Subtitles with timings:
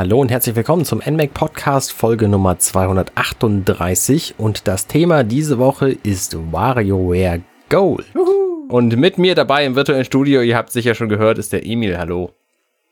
[0.00, 5.90] Hallo und herzlich willkommen zum NMAC Podcast Folge Nummer 238 und das Thema diese Woche
[5.90, 8.06] ist WarioWare Gold.
[8.14, 8.66] Juhu.
[8.70, 11.98] Und mit mir dabei im virtuellen Studio, ihr habt sicher schon gehört, ist der Emil.
[11.98, 12.32] Hallo.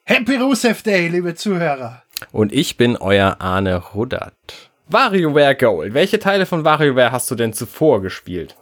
[0.04, 2.02] Happy Rusev Day, liebe Zuhörer.
[2.30, 4.34] Und ich bin euer Arne Ruddert.
[4.90, 5.94] WarioWare Gold.
[5.94, 8.54] Welche Teile von WarioWare hast du denn zuvor gespielt?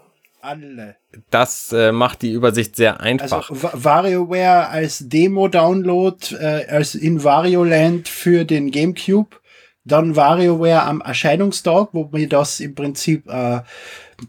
[0.47, 0.95] Alle.
[1.31, 3.51] Das äh, macht die Übersicht sehr einfach.
[3.51, 9.37] Also WarioWare als Demo-Download, äh, als in WarioLand für den GameCube.
[9.85, 13.63] Dann WarioWare am Erscheinungstag, wo mir das im Prinzip äh,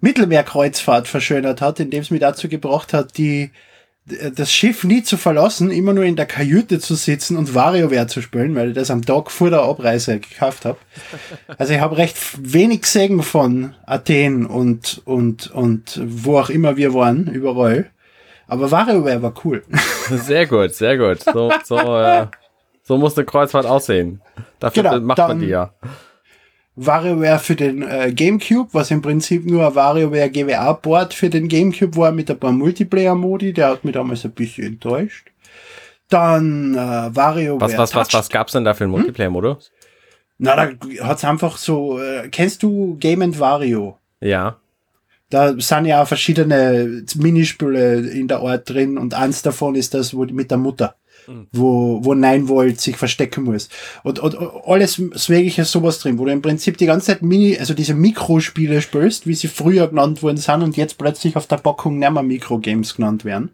[0.02, 3.52] Mittelmeerkreuzfahrt verschönert hat, indem es mir dazu gebracht hat, die
[4.36, 8.22] das Schiff nie zu verlassen, immer nur in der Kajüte zu sitzen und WarioWare zu
[8.22, 10.78] spielen, weil ich das am Tag vor der Abreise gekauft habe.
[11.58, 16.94] Also ich habe recht wenig gesehen von Athen und, und, und wo auch immer wir
[16.94, 17.90] waren, überall.
[18.48, 19.64] Aber WarioWare war cool.
[20.10, 21.22] Sehr gut, sehr gut.
[21.22, 22.28] So, so, äh,
[22.82, 24.22] so muss eine Kreuzfahrt aussehen.
[24.60, 25.74] Dafür genau, macht man die ja.
[26.78, 31.98] WarioWare für den äh, GameCube, was im Prinzip nur ein WarioWare GWA-Board für den GameCube
[31.98, 33.52] war mit ein paar Multiplayer-Modi.
[33.52, 35.28] Der hat mich damals ein bisschen enttäuscht.
[36.10, 37.60] Dann äh, WarioWare.
[37.60, 39.00] Was, was, was, was gab's denn da für einen hm?
[39.00, 39.72] Multiplayer-Modus?
[40.38, 40.72] Na, da
[41.04, 42.00] hat's einfach so.
[42.00, 43.98] Äh, kennst du Game and Wario?
[44.22, 44.58] Ja.
[45.30, 50.24] Da sind ja verschiedene Minispiele in der Art drin und eins davon ist das wo
[50.26, 50.96] mit der Mutter
[51.52, 53.70] wo, wo Nine Volt sich verstecken muss.
[54.04, 57.74] Und, und, alles Mögliche sowas drin, wo du im Prinzip die ganze Zeit Mini, also
[57.74, 62.00] diese Mikrospiele spielst, wie sie früher genannt worden sind und jetzt plötzlich auf der Packung
[62.00, 63.52] nicht mehr Mikrogames genannt werden.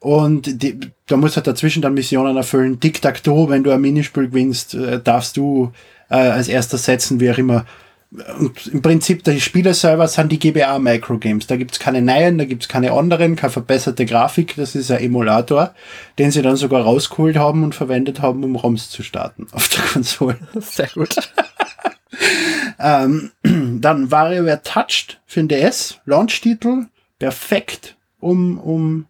[0.00, 2.80] Und die, da muss halt dazwischen dann Missionen erfüllen.
[2.80, 5.72] Tic-Tac-Toe, wenn du ein Minispiel gewinnst, äh, darfst du
[6.10, 7.64] äh, als erster setzen, wie auch immer,
[8.10, 11.46] und im Prinzip, die Spiele selber sind die GBA Microgames.
[11.46, 14.54] Da gibt's keine neuen, da gibt's keine anderen, keine verbesserte Grafik.
[14.56, 15.74] Das ist ein Emulator,
[16.18, 19.82] den sie dann sogar rausgeholt haben und verwendet haben, um ROMs zu starten auf der
[19.82, 20.38] Konsole.
[20.54, 21.16] Sehr gut.
[22.78, 23.32] ähm,
[23.80, 26.86] dann WarioWare Touched für den DS, Launch-Titel,
[27.18, 29.06] perfekt, um, um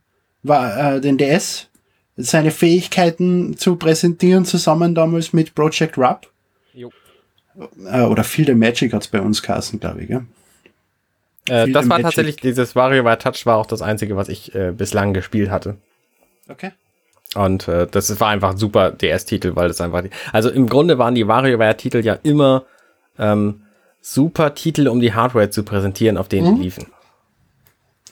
[0.49, 1.69] äh, den DS
[2.17, 6.31] seine Fähigkeiten zu präsentieren, zusammen damals mit Project Rub.
[6.73, 6.91] Jo.
[7.85, 10.09] Äh, oder Field of Magic hat's bei uns geheißen, glaube ich.
[10.09, 10.25] Gell?
[11.49, 12.05] Äh, das war Magic.
[12.05, 15.77] tatsächlich, dieses WarioWare Touch war auch das einzige, was ich äh, bislang gespielt hatte.
[16.49, 16.73] Okay.
[17.35, 20.99] Und äh, das war einfach ein super DS-Titel, weil das einfach, die, also im Grunde
[20.99, 22.65] waren die WarioWare-Titel ja immer
[23.19, 23.63] ähm,
[24.01, 26.57] super Titel, um die Hardware zu präsentieren, auf denen mhm.
[26.57, 26.87] die liefen.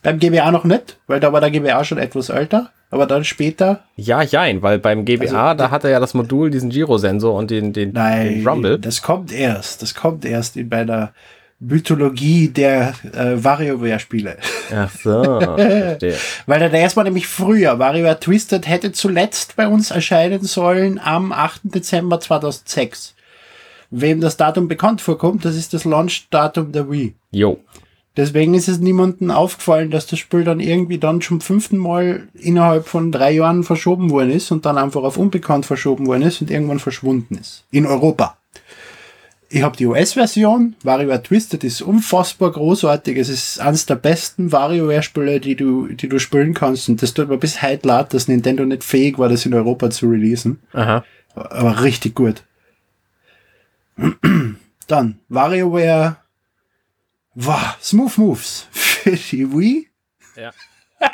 [0.05, 3.83] Beim GBA noch nicht, weil da war der GBA schon etwas älter aber dann später.
[3.97, 7.51] Ja, jein, weil beim GBA, also, da hat er ja das Modul, diesen Gyrosensor und
[7.51, 8.79] den, den, nein, den Rumble.
[8.79, 9.83] Das kommt erst.
[9.83, 11.13] Das kommt erst in meiner
[11.59, 14.37] Mythologie der äh, WarioWare-Spiele.
[14.73, 16.17] Ach so, verstehe.
[16.47, 21.63] Weil er erstmal nämlich früher, WarioWare Twisted hätte zuletzt bei uns erscheinen sollen am 8.
[21.65, 23.17] Dezember 2006.
[23.91, 27.17] Wem das Datum bekannt vorkommt, das ist das Launch-Datum der Wii.
[27.33, 27.59] Jo.
[28.17, 32.87] Deswegen ist es niemandem aufgefallen, dass das Spiel dann irgendwie dann zum fünften Mal innerhalb
[32.87, 36.51] von drei Jahren verschoben worden ist und dann einfach auf unbekannt verschoben worden ist und
[36.51, 37.65] irgendwann verschwunden ist.
[37.73, 38.37] In Europa.
[39.49, 40.75] Ich habe die US-Version.
[40.83, 43.17] WarioWare Twisted ist unfassbar großartig.
[43.17, 46.89] Es ist eines der besten WarioWare-Spiele, die du, die du spielen kannst.
[46.89, 49.91] Und das tut mir bis heute leid, dass Nintendo nicht fähig war, das in Europa
[49.91, 50.61] zu releasen.
[50.73, 51.05] Aha.
[51.35, 52.43] Aber richtig gut.
[54.87, 56.17] Dann WarioWare
[57.35, 59.89] Wow, Smooth Moves für die Wii.
[60.37, 60.53] Ja.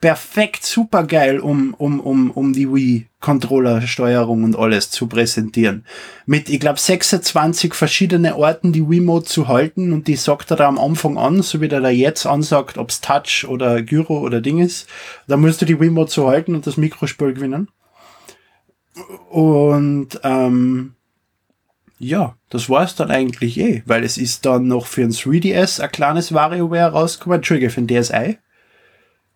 [0.00, 5.86] Perfekt, super geil, um, um, um, um die Wii Controller-Steuerung und alles zu präsentieren.
[6.26, 10.66] Mit, ich glaube, 26 verschiedene Orten die Wii-Mode zu halten und die sagt er da
[10.66, 14.58] am Anfang an, so wie der da jetzt ansagt, ob's Touch oder Gyro oder Ding
[14.58, 14.88] ist.
[15.28, 17.68] Da musst du die Wii-Mode zu halten und das Mikrospiel gewinnen.
[19.30, 20.96] Und ähm,
[22.02, 25.80] ja, das war es dann eigentlich eh, weil es ist dann noch für ein 3DS
[25.80, 28.38] ein kleines WarioWare rausgekommen, Entschuldige, für ein DSi.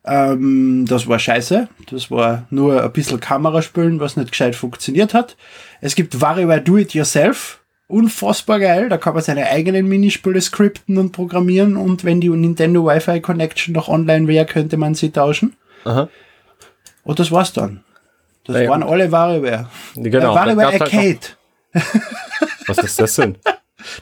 [0.05, 1.69] Ähm, das war scheiße.
[1.89, 5.37] Das war nur ein bisschen Kameraspülen, was nicht gescheit funktioniert hat.
[5.81, 7.61] Es gibt WarioWare Do It Yourself.
[7.87, 8.89] Unfassbar geil.
[8.89, 13.75] Da kann man seine eigenen Minispiele skripten und programmieren und wenn die Nintendo Wi-Fi Connection
[13.75, 15.55] noch online wäre, könnte man sie tauschen.
[15.85, 16.09] Aha.
[17.05, 17.85] Und das war's dann.
[18.45, 19.69] Das ja, waren alle WarioWare.
[19.95, 21.21] Genau, äh, WarioWare halt Arcade.
[22.67, 23.37] Was ist das denn?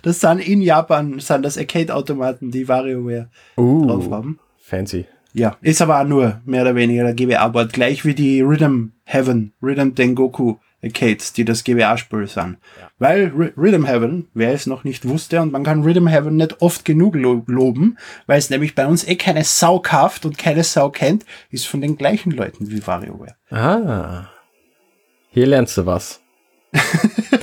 [0.02, 4.38] Das sind in Japan sind das Arcade-Automaten, die WarioWare uh, drauf haben.
[4.58, 5.06] Fancy.
[5.32, 9.52] Ja, ist aber auch nur mehr oder weniger der GBA-Board, gleich wie die Rhythm Heaven,
[9.60, 12.58] Rhythm Dengoku Arcades, die das GBA-Spiel sind.
[12.78, 12.90] Ja.
[12.98, 16.60] Weil R Rhythm Heaven, wer es noch nicht wusste, und man kann Rhythm Heaven nicht
[16.62, 20.62] oft genug lo loben, weil es nämlich bei uns eh keine Sau kauft und keine
[20.62, 23.34] Sau kennt, ist von den gleichen Leuten wie WarioWare.
[23.50, 24.28] Ah.
[25.30, 26.20] Hier lernst du was.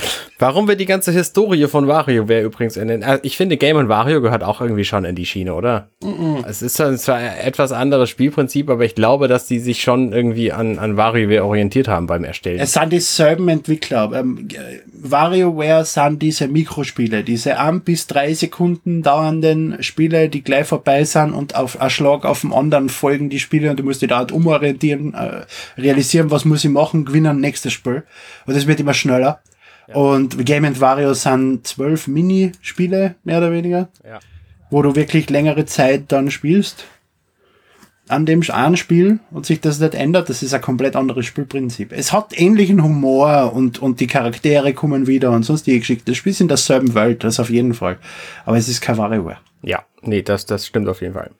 [0.42, 3.04] Warum wir die ganze Historie von WarioWare übrigens in den.
[3.22, 5.86] Ich finde, Game Wario gehört auch irgendwie schon in die Schiene, oder?
[6.02, 6.44] Mm -mm.
[6.44, 10.50] Es ist zwar ein etwas anderes Spielprinzip, aber ich glaube, dass die sich schon irgendwie
[10.50, 12.58] an, an WarioWare orientiert haben beim Erstellen.
[12.58, 14.10] Es sind dieselben Entwickler.
[14.12, 14.48] Ähm,
[14.92, 21.34] WarioWare sind diese Mikrospiele, diese ein bis drei Sekunden dauernden Spiele, die gleich vorbei sind
[21.34, 24.18] und auf einen Schlag auf den anderen folgen die Spiele und du musst dich da
[24.18, 25.42] halt umorientieren, äh,
[25.80, 28.02] realisieren, was muss ich machen, gewinnen, nächstes Spiel.
[28.44, 29.40] Und das wird immer schneller.
[29.88, 33.88] Und Game Wario sind zwölf Minispiele, mehr oder weniger.
[34.04, 34.20] Ja.
[34.70, 36.84] Wo du wirklich längere Zeit dann spielst.
[38.08, 41.92] An dem einen Spiel und sich das nicht ändert, das ist ein komplett anderes Spielprinzip.
[41.92, 46.06] Es hat ähnlichen Humor und, und die Charaktere kommen wieder und sonst die Geschichte.
[46.06, 47.98] Das Spiel ist in derselben Welt, das auf jeden Fall.
[48.44, 49.38] Aber es ist kein WarioWare.
[49.62, 51.30] Ja, nee, das, das stimmt auf jeden Fall.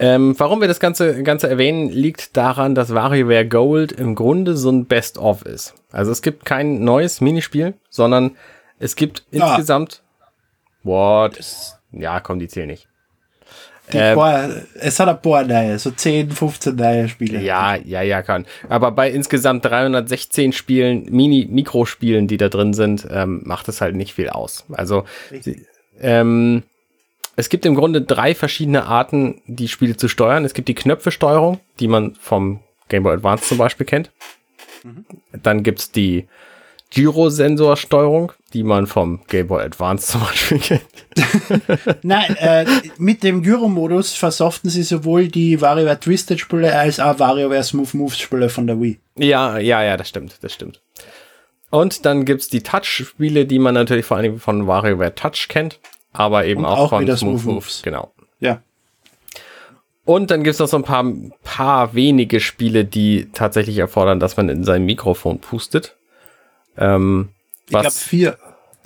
[0.00, 4.70] Ähm, warum wir das Ganze, Ganze erwähnen, liegt daran, dass WarioWare Gold im Grunde so
[4.70, 5.74] ein Best-of ist.
[5.90, 8.36] Also es gibt kein neues Minispiel, sondern
[8.78, 9.36] es gibt ah.
[9.36, 10.02] insgesamt.
[10.84, 11.38] What?
[11.90, 12.88] Ja, komm, die zählen nicht.
[13.90, 17.40] Ähm, paar, es hat ein paar neue, so 10, 15 neue Spiele.
[17.40, 18.44] Ja, ja, ja, kann.
[18.68, 24.12] Aber bei insgesamt 316 Spielen, Mini-Mikrospielen, die da drin sind, ähm, macht es halt nicht
[24.12, 24.66] viel aus.
[24.70, 25.04] Also,
[26.00, 26.64] ähm,
[27.38, 30.44] es gibt im Grunde drei verschiedene Arten, die Spiele zu steuern.
[30.44, 32.58] Es gibt die Knöpfesteuerung, die man vom
[32.88, 34.10] Game Boy Advance zum Beispiel kennt.
[34.82, 35.04] Mhm.
[35.40, 36.26] Dann gibt's die
[36.90, 42.02] Gyrosensorsteuerung, die man vom Game Boy Advance zum Beispiel kennt.
[42.02, 47.62] Nein, äh, mit dem Gyro-Modus versoften sie sowohl die WarioWare Twisted Spiele als auch WarioWare
[47.62, 48.98] Smooth Moves Spiele von der Wii.
[49.16, 50.82] Ja, ja, ja, das stimmt, das stimmt.
[51.70, 55.78] Und dann gibt's die Touch-Spiele, die man natürlich vor allem von WarioWare Touch kennt
[56.12, 57.82] aber eben auch, auch, von Smooth, Smooth Moves.
[57.82, 58.12] Genau.
[58.40, 58.62] Ja.
[60.04, 61.04] Und dann gibt es noch so ein paar,
[61.44, 65.96] paar wenige Spiele, die tatsächlich erfordern, dass man in sein Mikrofon pustet.
[66.78, 67.28] Ähm,
[67.66, 68.38] ich glaube vier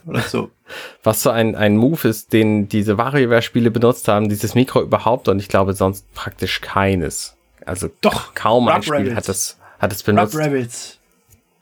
[0.07, 0.51] oder so.
[1.03, 5.39] Was so ein, ein Move ist, den diese WarioWare-Spiele benutzt haben, dieses Mikro überhaupt und
[5.39, 7.37] ich glaube sonst praktisch keines.
[7.65, 9.17] Also doch kaum Rub ein Spiel Rabbits.
[9.17, 10.35] hat es hat es benutzt.
[10.35, 10.99] Rub Rabbits.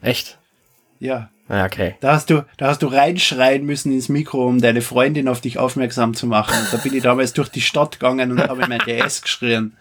[0.01, 0.39] Echt?
[1.01, 1.31] Ja.
[1.50, 1.97] Ja, okay.
[2.00, 5.58] Da hast du, da hast du reinschreien müssen ins Mikro, um deine Freundin auf dich
[5.58, 6.56] aufmerksam zu machen.
[6.56, 9.76] Und da bin ich damals durch die Stadt gegangen und habe mein DS geschrien.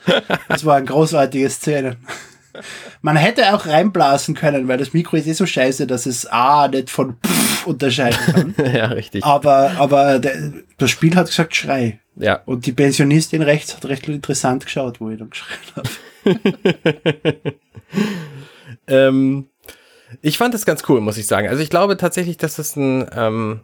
[0.47, 1.97] Das war eine großartige Szene.
[3.03, 6.67] Man hätte auch reinblasen können, weil das Mikro ist eh so scheiße, dass es A
[6.67, 8.55] nicht von Pff unterscheiden kann.
[8.73, 9.23] ja, richtig.
[9.23, 11.99] Aber, aber der, das Spiel hat gesagt, schrei.
[12.15, 12.41] Ja.
[12.45, 15.89] Und die Pensionistin rechts hat recht interessant geschaut, wo ich dann geschrien habe.
[18.87, 19.47] ähm,
[20.21, 21.47] ich fand das ganz cool, muss ich sagen.
[21.47, 23.61] Also ich glaube tatsächlich, dass das ein, ähm,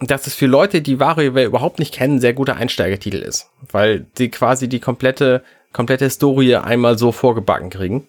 [0.00, 4.30] dass es für Leute, die WarioWare überhaupt nicht kennen, sehr guter Einsteigertitel ist, weil die
[4.30, 5.42] quasi die komplette,
[5.72, 8.06] komplette Historie einmal so vorgebacken kriegen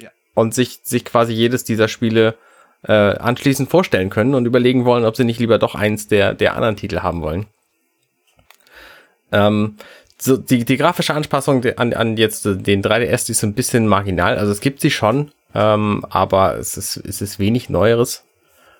[0.00, 0.10] ja.
[0.34, 2.34] und sich, sich quasi jedes dieser Spiele
[2.82, 6.54] äh, anschließend vorstellen können und überlegen wollen, ob sie nicht lieber doch eins der, der
[6.56, 7.46] anderen Titel haben wollen.
[9.32, 9.76] Ähm,
[10.18, 14.36] so die, die grafische Anpassung an, an jetzt den 3DS die ist ein bisschen marginal.
[14.36, 18.24] Also es gibt sie schon, ähm, aber es ist, es ist wenig Neueres.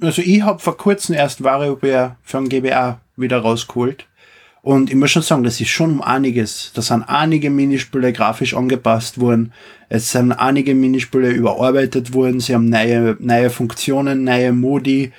[0.00, 4.06] Also ich habe vor kurzem erst WarioWare von GBA wieder rausgeholt.
[4.64, 6.72] Und ich muss schon sagen, das ist schon um einiges.
[6.74, 9.52] Da sind einige Minispiele grafisch angepasst worden.
[9.90, 12.40] Es sind einige Minispiele überarbeitet worden.
[12.40, 15.12] Sie haben neue, neue Funktionen, neue Modi.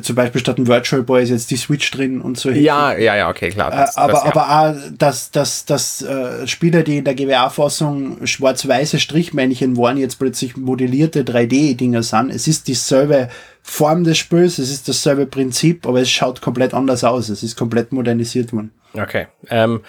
[0.00, 2.50] Zum Beispiel statt ein Virtual Boy ist jetzt die Switch drin und so.
[2.50, 3.70] Ja, ja, ja, okay, klar.
[3.70, 4.30] Das, aber das, ja.
[4.30, 10.18] aber auch, dass, dass, dass äh, Spieler, die in der GWA-Fassung schwarz-weiße Strichmännchen waren, jetzt
[10.18, 12.30] plötzlich modellierte 3D-Dinger sind.
[12.30, 13.28] Es ist dieselbe
[13.62, 17.28] Form des Spiels, es ist dasselbe Prinzip, aber es schaut komplett anders aus.
[17.28, 18.72] Es ist komplett modernisiert worden.
[18.94, 19.26] Okay.
[19.50, 19.82] Ähm,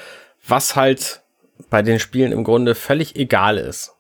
[0.46, 1.22] was halt
[1.70, 3.93] bei den Spielen im Grunde völlig egal ist.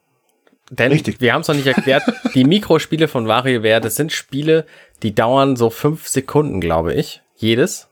[0.73, 1.21] Denn Richtig.
[1.21, 2.03] wir haben es noch nicht erklärt,
[2.33, 4.65] die Mikrospiele von WarioWare, das sind Spiele,
[5.03, 7.87] die dauern so fünf Sekunden, glaube ich, jedes.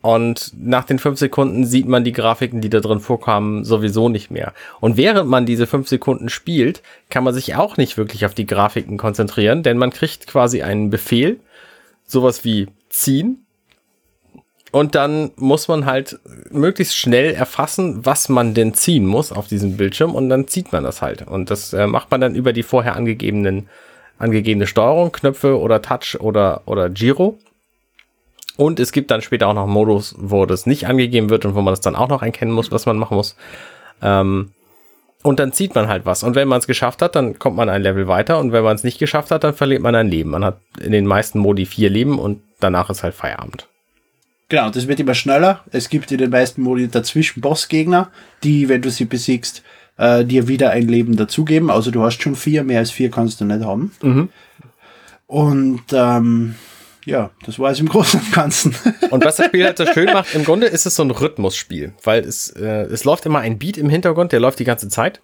[0.00, 4.30] Und nach den fünf Sekunden sieht man die Grafiken, die da drin vorkommen, sowieso nicht
[4.30, 4.52] mehr.
[4.80, 8.46] Und während man diese fünf Sekunden spielt, kann man sich auch nicht wirklich auf die
[8.46, 11.40] Grafiken konzentrieren, denn man kriegt quasi einen Befehl,
[12.06, 13.43] sowas wie ziehen.
[14.74, 16.18] Und dann muss man halt
[16.50, 20.82] möglichst schnell erfassen, was man denn ziehen muss auf diesem Bildschirm und dann zieht man
[20.82, 21.24] das halt.
[21.28, 23.68] Und das äh, macht man dann über die vorher angegebenen
[24.18, 27.38] angegebene Steuerung, Knöpfe oder Touch oder, oder Giro.
[28.56, 31.60] Und es gibt dann später auch noch Modus, wo das nicht angegeben wird und wo
[31.60, 33.36] man das dann auch noch erkennen muss, was man machen muss.
[34.02, 34.50] Ähm,
[35.22, 36.24] und dann zieht man halt was.
[36.24, 38.40] Und wenn man es geschafft hat, dann kommt man ein Level weiter.
[38.40, 40.30] Und wenn man es nicht geschafft hat, dann verliert man ein Leben.
[40.30, 43.68] Man hat in den meisten Modi vier Leben und danach ist halt Feierabend.
[44.48, 45.64] Genau, das wird immer schneller.
[45.70, 48.10] Es gibt in den meisten Modi dazwischen Bossgegner,
[48.42, 49.62] die, wenn du sie besiegst,
[49.96, 51.70] äh, dir wieder ein Leben dazugeben.
[51.70, 53.92] Also du hast schon vier, mehr als vier kannst du nicht haben.
[54.02, 54.28] Mhm.
[55.26, 56.54] Und ähm,
[57.04, 58.74] ja, das war es im Großen und Ganzen.
[59.10, 61.94] Und was das Spiel halt so schön macht, im Grunde ist es so ein Rhythmusspiel,
[62.02, 65.20] weil es, äh, es läuft immer ein Beat im Hintergrund, der läuft die ganze Zeit.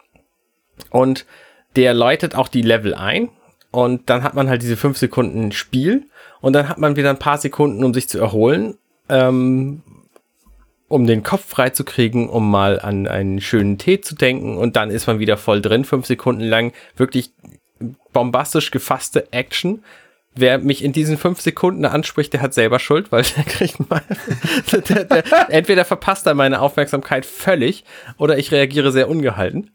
[0.90, 1.26] Und
[1.76, 3.28] der läutet auch die Level ein.
[3.70, 6.08] Und dann hat man halt diese fünf Sekunden Spiel.
[6.40, 8.78] Und dann hat man wieder ein paar Sekunden, um sich zu erholen.
[9.11, 9.83] Ähm,
[10.88, 14.57] um den Kopf frei zu kriegen, um mal an einen schönen Tee zu denken.
[14.57, 16.73] Und dann ist man wieder voll drin, fünf Sekunden lang.
[16.97, 17.31] Wirklich
[18.12, 19.85] bombastisch gefasste Action
[20.35, 24.02] wer mich in diesen fünf Sekunden anspricht, der hat selber Schuld, weil der kriegt mal,
[24.73, 27.85] der, der, entweder verpasst er meine Aufmerksamkeit völlig
[28.17, 29.71] oder ich reagiere sehr ungehalten.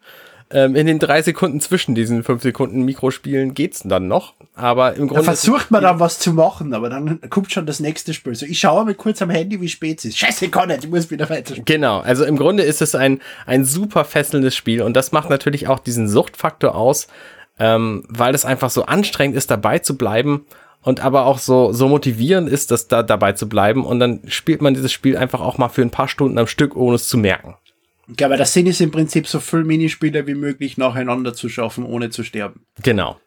[0.51, 5.07] Ähm, in den drei Sekunden zwischen diesen fünf Sekunden Mikrospielen geht's dann noch, aber im
[5.07, 5.15] Grunde.
[5.15, 8.35] Da versucht man dann was zu machen, aber dann kommt schon das nächste Spiel.
[8.35, 10.19] So, ich schaue mal kurz am Handy, wie spät es ist.
[10.19, 11.55] Scheiße, ich kann nicht, ich muss wieder weiter.
[11.65, 15.67] Genau, also im Grunde ist es ein, ein super fesselndes Spiel und das macht natürlich
[15.67, 17.07] auch diesen Suchtfaktor aus,
[17.57, 20.45] ähm, weil es einfach so anstrengend ist, dabei zu bleiben
[20.85, 23.83] und aber auch so, so motivierend ist, das da dabei zu bleiben.
[23.83, 26.75] Und dann spielt man dieses Spiel einfach auch mal für ein paar Stunden am Stück,
[26.75, 27.55] ohne es zu merken.
[28.19, 31.83] Ja, aber das Sinn ist im Prinzip so viel Minispiele wie möglich nacheinander zu schaffen,
[31.85, 32.65] ohne zu sterben.
[32.83, 33.19] Genau.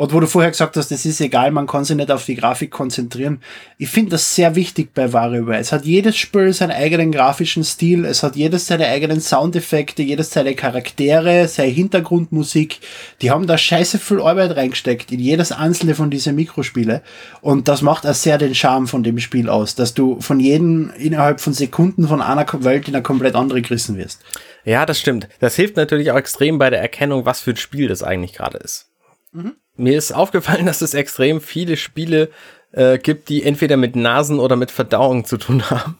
[0.00, 2.34] Und wo du vorher gesagt hast, es ist egal, man kann sich nicht auf die
[2.34, 3.42] Grafik konzentrieren.
[3.76, 5.58] Ich finde das sehr wichtig bei WarioWare.
[5.58, 10.30] Es hat jedes Spiel seinen eigenen grafischen Stil, es hat jedes seine eigenen Soundeffekte, jedes
[10.30, 12.78] seine Charaktere, seine Hintergrundmusik.
[13.20, 17.02] Die haben da scheiße viel Arbeit reingesteckt in jedes einzelne von diesen Mikrospiele.
[17.42, 20.90] Und das macht auch sehr den Charme von dem Spiel aus, dass du von jedem
[20.96, 24.22] innerhalb von Sekunden von einer Welt in eine komplett andere gerissen wirst.
[24.64, 25.28] Ja, das stimmt.
[25.40, 28.56] Das hilft natürlich auch extrem bei der Erkennung, was für ein Spiel das eigentlich gerade
[28.56, 28.86] ist.
[29.32, 32.30] Mhm mir ist aufgefallen, dass es extrem viele Spiele
[32.72, 35.98] äh, gibt, die entweder mit Nasen oder mit Verdauung zu tun haben.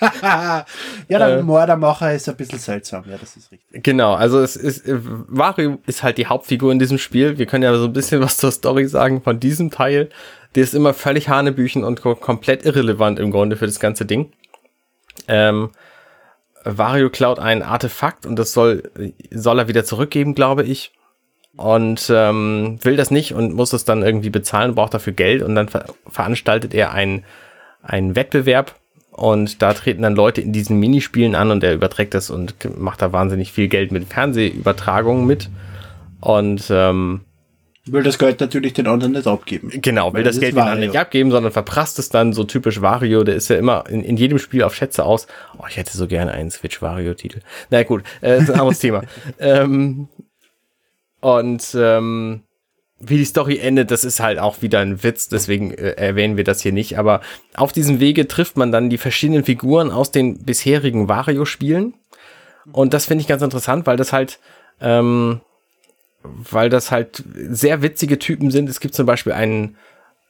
[0.22, 0.64] ja,
[1.08, 3.82] der äh, Mördermacher ist ein bisschen seltsam, ja, das ist richtig.
[3.82, 7.38] Genau, also es ist, äh, Wario ist halt die Hauptfigur in diesem Spiel.
[7.38, 10.10] Wir können ja so ein bisschen was zur Story sagen von diesem Teil.
[10.54, 14.32] Der ist immer völlig Hanebüchen und komplett irrelevant im Grunde für das ganze Ding.
[15.26, 15.70] Ähm,
[16.64, 18.90] Wario klaut ein Artefakt und das soll,
[19.30, 20.92] soll er wieder zurückgeben, glaube ich
[21.56, 25.54] und ähm, will das nicht und muss es dann irgendwie bezahlen, braucht dafür Geld und
[25.54, 27.24] dann ver veranstaltet er einen,
[27.82, 28.74] einen Wettbewerb
[29.10, 33.02] und da treten dann Leute in diesen Minispielen an und er überträgt das und macht
[33.02, 35.50] da wahnsinnig viel Geld mit Fernsehübertragungen mit
[36.20, 37.20] und ähm,
[37.84, 39.70] will das Geld natürlich den anderen nicht abgeben.
[39.74, 42.80] Genau, will das, das Geld den anderen nicht abgeben, sondern verprasst es dann so typisch
[42.80, 43.24] Wario.
[43.24, 45.26] Der ist ja immer in, in jedem Spiel auf Schätze aus.
[45.58, 47.40] Oh, ich hätte so gerne einen Switch Wario Titel.
[47.70, 49.02] Na naja, gut, äh, ist ein anderes Thema.
[49.38, 50.08] Ähm,
[51.22, 52.42] und ähm,
[52.98, 56.44] wie die Story endet, das ist halt auch wieder ein Witz, deswegen äh, erwähnen wir
[56.44, 56.98] das hier nicht.
[56.98, 57.20] Aber
[57.54, 61.94] auf diesem Wege trifft man dann die verschiedenen Figuren aus den bisherigen Wario-Spielen.
[62.72, 64.40] Und das finde ich ganz interessant, weil das halt,
[64.80, 65.40] ähm,
[66.22, 68.68] weil das halt sehr witzige Typen sind.
[68.68, 69.76] Es gibt zum Beispiel einen,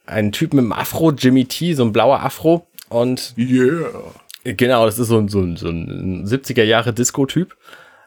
[0.05, 2.67] einen Typen im Afro, Jimmy T, so ein blauer Afro.
[2.89, 3.89] Und yeah.
[4.43, 7.55] Genau, das ist so ein, so ein, so ein 70er Jahre Disco-Typ.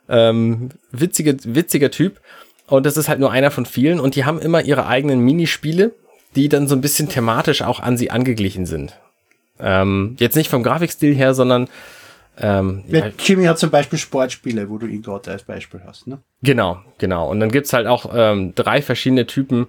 [0.09, 2.21] Ähm, witzige, witziger Typ.
[2.69, 4.01] Und das ist halt nur einer von vielen.
[4.01, 5.93] Und die haben immer ihre eigenen Minispiele,
[6.35, 8.99] die dann so ein bisschen thematisch auch an sie angeglichen sind.
[9.59, 11.69] Ähm, jetzt nicht vom Grafikstil her, sondern
[12.39, 16.19] ähm, ja, Jimmy hat zum Beispiel Sportspiele, wo du ihn gerade als Beispiel hast, ne?
[16.43, 17.31] Genau, genau.
[17.31, 19.69] Und dann gibt's halt auch ähm, drei verschiedene Typen,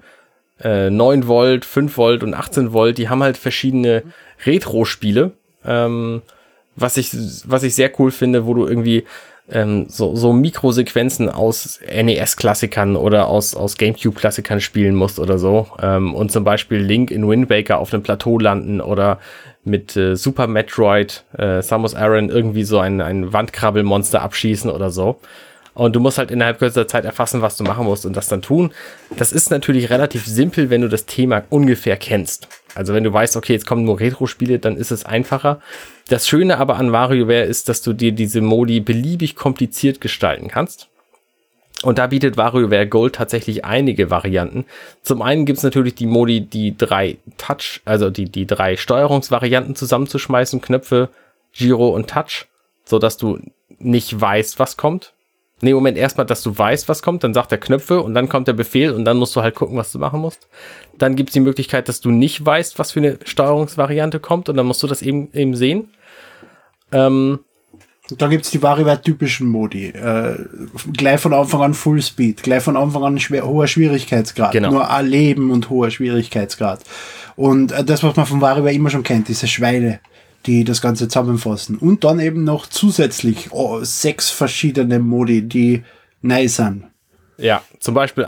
[0.61, 4.03] äh, 9 Volt, 5 Volt und 18 Volt, die haben halt verschiedene
[4.45, 5.31] Retro-Spiele,
[5.63, 6.21] ähm,
[6.75, 7.11] was ich,
[7.45, 9.05] was ich sehr cool finde, wo du irgendwie
[9.49, 15.67] ähm, so, so Mikrosequenzen aus NES-Klassikern oder aus, aus GameCube-Klassikern spielen musst oder so.
[15.81, 19.19] Ähm, und zum Beispiel Link in Wind Waker auf einem Plateau landen oder
[19.63, 25.19] mit äh, Super Metroid, äh, Samus Aran irgendwie so ein, ein Wandkrabbelmonster abschießen oder so.
[25.77, 28.41] Und du musst halt innerhalb kürzester Zeit erfassen, was du machen musst und das dann
[28.41, 28.71] tun.
[29.15, 32.47] Das ist natürlich relativ simpel, wenn du das Thema ungefähr kennst.
[32.73, 35.61] Also wenn du weißt, okay, jetzt kommen nur Retro-Spiele, dann ist es einfacher.
[36.07, 40.87] Das Schöne aber an WarioWare ist, dass du dir diese Modi beliebig kompliziert gestalten kannst.
[41.83, 44.65] Und da bietet WarioWare Gold tatsächlich einige Varianten.
[45.03, 50.59] Zum einen gibt's natürlich die Modi, die drei Touch, also die, die drei Steuerungsvarianten zusammenzuschmeißen,
[50.59, 51.09] Knöpfe,
[51.53, 52.47] Giro und Touch,
[52.83, 53.39] so dass du
[53.77, 55.13] nicht weißt, was kommt.
[55.61, 58.47] Nee, Moment, erstmal, dass du weißt, was kommt, dann sagt er Knöpfe und dann kommt
[58.47, 60.47] der Befehl und dann musst du halt gucken, was du machen musst.
[60.97, 64.67] Dann gibt's die Möglichkeit, dass du nicht weißt, was für eine Steuerungsvariante kommt und dann
[64.67, 65.89] musst du das eben, eben sehen.
[66.91, 67.39] Ähm,
[68.09, 69.87] und dann gibt's die WarioWare-typischen Modi.
[69.87, 70.37] Äh,
[70.93, 74.51] gleich von Anfang an Full Speed, gleich von Anfang an schwer, hoher Schwierigkeitsgrad.
[74.51, 74.71] Genau.
[74.71, 76.81] Nur Leben und hoher Schwierigkeitsgrad.
[77.35, 79.99] Und äh, das, was man von WarioWare immer schon kennt, diese Schweine,
[80.47, 81.77] die das Ganze zusammenfassen.
[81.77, 85.83] Und dann eben noch zusätzlich oh, sechs verschiedene Modi, die
[86.21, 86.85] neu sind.
[87.37, 88.27] Ja, zum Beispiel,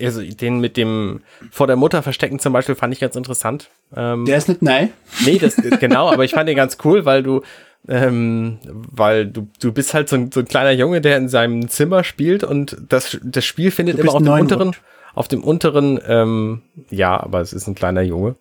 [0.00, 3.68] also den mit dem vor der Mutter verstecken zum Beispiel fand ich ganz interessant.
[3.96, 4.90] Ähm, der ist nicht nein.
[5.24, 7.42] Nee, das, genau, aber ich fand den ganz cool, weil du,
[7.88, 11.68] ähm, weil du, du bist halt so ein, so ein kleiner Junge, der in seinem
[11.68, 14.76] Zimmer spielt und das, das Spiel findet immer auf dem unteren,
[15.14, 18.36] auf dem unteren, ähm, ja, aber es ist ein kleiner Junge.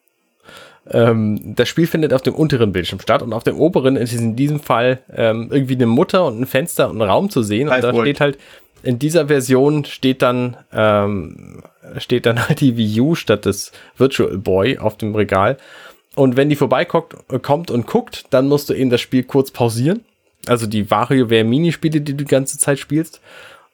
[0.89, 4.35] Ähm, das Spiel findet auf dem unteren Bildschirm statt und auf dem oberen ist in
[4.35, 7.69] diesem Fall ähm, irgendwie eine Mutter und ein Fenster und ein Raum zu sehen.
[7.69, 8.37] Und da steht halt,
[8.83, 11.63] in dieser Version steht dann, ähm,
[11.97, 15.57] steht dann halt die Wii U statt des Virtual Boy auf dem Regal.
[16.15, 20.03] Und wenn die vorbeikommt kommt und guckt, dann musst du eben das Spiel kurz pausieren.
[20.45, 23.21] Also die WarioWare-Minispiele, die du die ganze Zeit spielst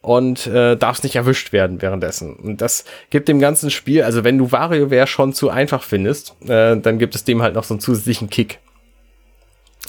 [0.01, 2.35] und äh, darfst nicht erwischt werden währenddessen.
[2.35, 6.77] Und das gibt dem ganzen Spiel, also wenn du WarioWare schon zu einfach findest, äh,
[6.77, 8.59] dann gibt es dem halt noch so einen zusätzlichen Kick.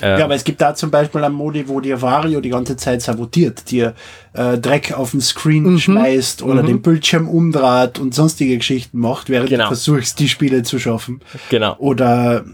[0.02, 2.76] Ähm, ja, aber es gibt da zum Beispiel einen Modi, wo dir Vario die ganze
[2.76, 3.94] Zeit sabotiert, dir
[4.32, 5.78] äh, Dreck auf den Screen mhm.
[5.78, 6.66] schmeißt oder mhm.
[6.66, 9.64] den Bildschirm umdraht und sonstige Geschichten macht, während genau.
[9.64, 11.20] du versuchst, die Spiele zu schaffen.
[11.50, 11.76] Genau.
[11.78, 12.44] Oder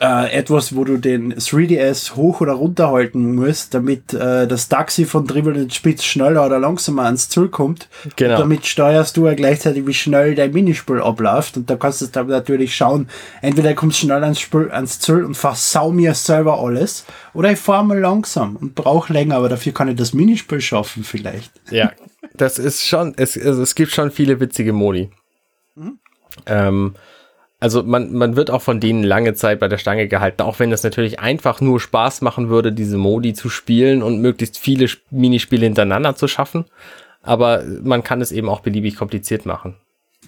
[0.00, 5.06] äh, etwas, wo du den 3DS hoch oder runter halten musst, damit äh, das Taxi
[5.06, 7.88] von Dribble und Spitz schneller oder langsamer ans Ziel kommt.
[8.16, 8.34] Genau.
[8.34, 11.56] Und damit steuerst du ja gleichzeitig, wie schnell dein Minispiel abläuft.
[11.56, 13.08] Und da kannst du dann natürlich schauen,
[13.40, 17.58] entweder kommst du schnell ans, Spiel, ans Ziel und versau mir selber alles, oder ich
[17.58, 21.50] fahre mal langsam und brauche länger, aber dafür kann ich das Minispiel schaffen vielleicht.
[21.70, 21.92] Ja,
[22.34, 25.10] das ist schon, es, also es gibt schon viele witzige Modi.
[25.76, 25.98] Mhm.
[26.46, 26.94] Ähm,
[27.60, 30.70] also man, man wird auch von denen lange Zeit bei der Stange gehalten, auch wenn
[30.70, 35.66] es natürlich einfach nur Spaß machen würde, diese Modi zu spielen und möglichst viele Minispiele
[35.66, 36.66] hintereinander zu schaffen.
[37.22, 39.74] Aber man kann es eben auch beliebig kompliziert machen.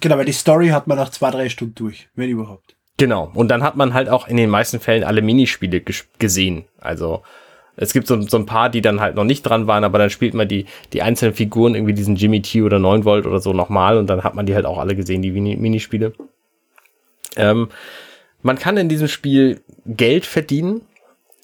[0.01, 2.75] Genau, weil die Story hat man nach zwei, drei Stunden durch, wenn überhaupt.
[2.97, 3.31] Genau.
[3.33, 5.81] Und dann hat man halt auch in den meisten Fällen alle Minispiele
[6.19, 6.65] gesehen.
[6.79, 7.21] Also
[7.77, 10.09] es gibt so, so ein paar, die dann halt noch nicht dran waren, aber dann
[10.09, 13.53] spielt man die, die einzelnen Figuren, irgendwie diesen Jimmy T oder 9 Volt oder so
[13.53, 16.13] nochmal und dann hat man die halt auch alle gesehen, die Minispiele.
[17.35, 17.69] Ähm,
[18.41, 20.81] man kann in diesem Spiel Geld verdienen,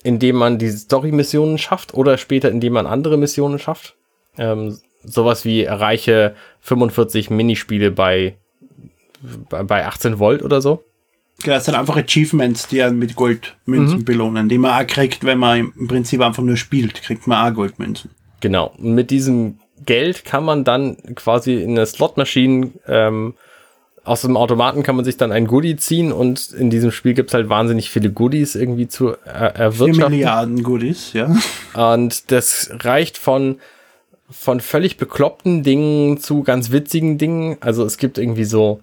[0.03, 3.95] indem man die Story-Missionen schafft oder später, indem man andere Missionen schafft.
[4.37, 8.35] Ähm, sowas wie erreiche 45 Minispiele bei,
[9.49, 10.83] bei 18 Volt oder so.
[11.43, 14.05] Genau, das sind einfach Achievements, die einen mit Goldmünzen mhm.
[14.05, 17.55] belohnen, die man auch kriegt, wenn man im Prinzip einfach nur spielt, kriegt man auch
[17.55, 18.09] Goldmünzen.
[18.39, 18.73] Genau.
[18.77, 23.35] Und mit diesem Geld kann man dann quasi in eine Slot-Maschine ähm,
[24.07, 27.29] aus dem Automaten kann man sich dann ein Goodie ziehen und in diesem Spiel gibt
[27.29, 29.95] es halt wahnsinnig viele Goodies irgendwie zu er erwirtschaften.
[29.95, 31.35] 4 Milliarden Goodies, ja.
[31.73, 33.59] Und das reicht von,
[34.29, 37.57] von völlig bekloppten Dingen zu ganz witzigen Dingen.
[37.59, 38.79] Also es gibt irgendwie so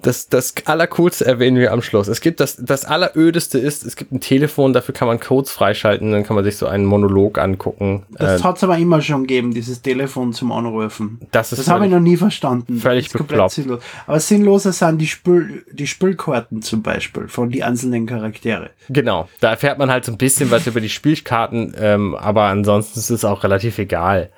[0.00, 2.08] das, das Allercoolste erwähnen wir am Schluss.
[2.08, 6.12] Es gibt das, das Allerödeste ist, es gibt ein Telefon, dafür kann man Codes freischalten,
[6.12, 8.04] dann kann man sich so einen Monolog angucken.
[8.12, 11.20] Das äh, hat es aber immer schon gegeben, dieses Telefon zum Anrufen.
[11.30, 12.78] Das, ist das habe ich noch nie verstanden.
[12.78, 13.52] Völlig bekloppt.
[13.52, 13.82] Sinnlos.
[14.06, 18.70] Aber sinnloser sind die, Spül, die Spülkarten zum Beispiel von die einzelnen Charaktere.
[18.88, 22.98] Genau, da erfährt man halt so ein bisschen was über die Spielkarten, ähm, aber ansonsten
[22.98, 24.30] ist es auch relativ egal.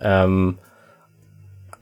[0.00, 0.58] Ähm,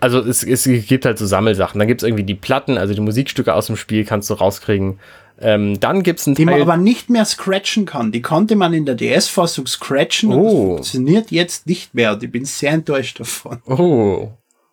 [0.01, 1.79] also es, es gibt halt so Sammelsachen.
[1.79, 4.99] Dann gibt es irgendwie die Platten, also die Musikstücke aus dem Spiel kannst du rauskriegen.
[5.41, 8.11] Ähm, dann gibt's einen Die Teil, man aber nicht mehr scratchen kann.
[8.11, 10.41] Die konnte man in der DS-Fassung scratchen oh.
[10.41, 12.13] und funktioniert jetzt nicht mehr.
[12.13, 13.63] Und ich bin sehr enttäuscht davon.
[13.67, 14.31] Oh.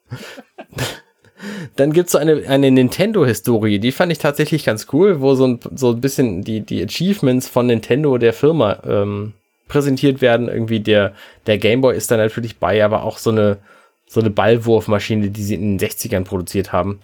[1.75, 5.59] Dann gibt's so eine, eine Nintendo-Historie, die fand ich tatsächlich ganz cool, wo so ein,
[5.75, 9.33] so ein bisschen die, die Achievements von Nintendo, der Firma, ähm,
[9.67, 10.47] präsentiert werden.
[10.47, 11.13] Irgendwie der,
[11.45, 13.57] der Gameboy ist da natürlich bei, aber auch so eine,
[14.15, 17.01] so eine Ballwurfmaschine, die sie in den 60ern produziert haben.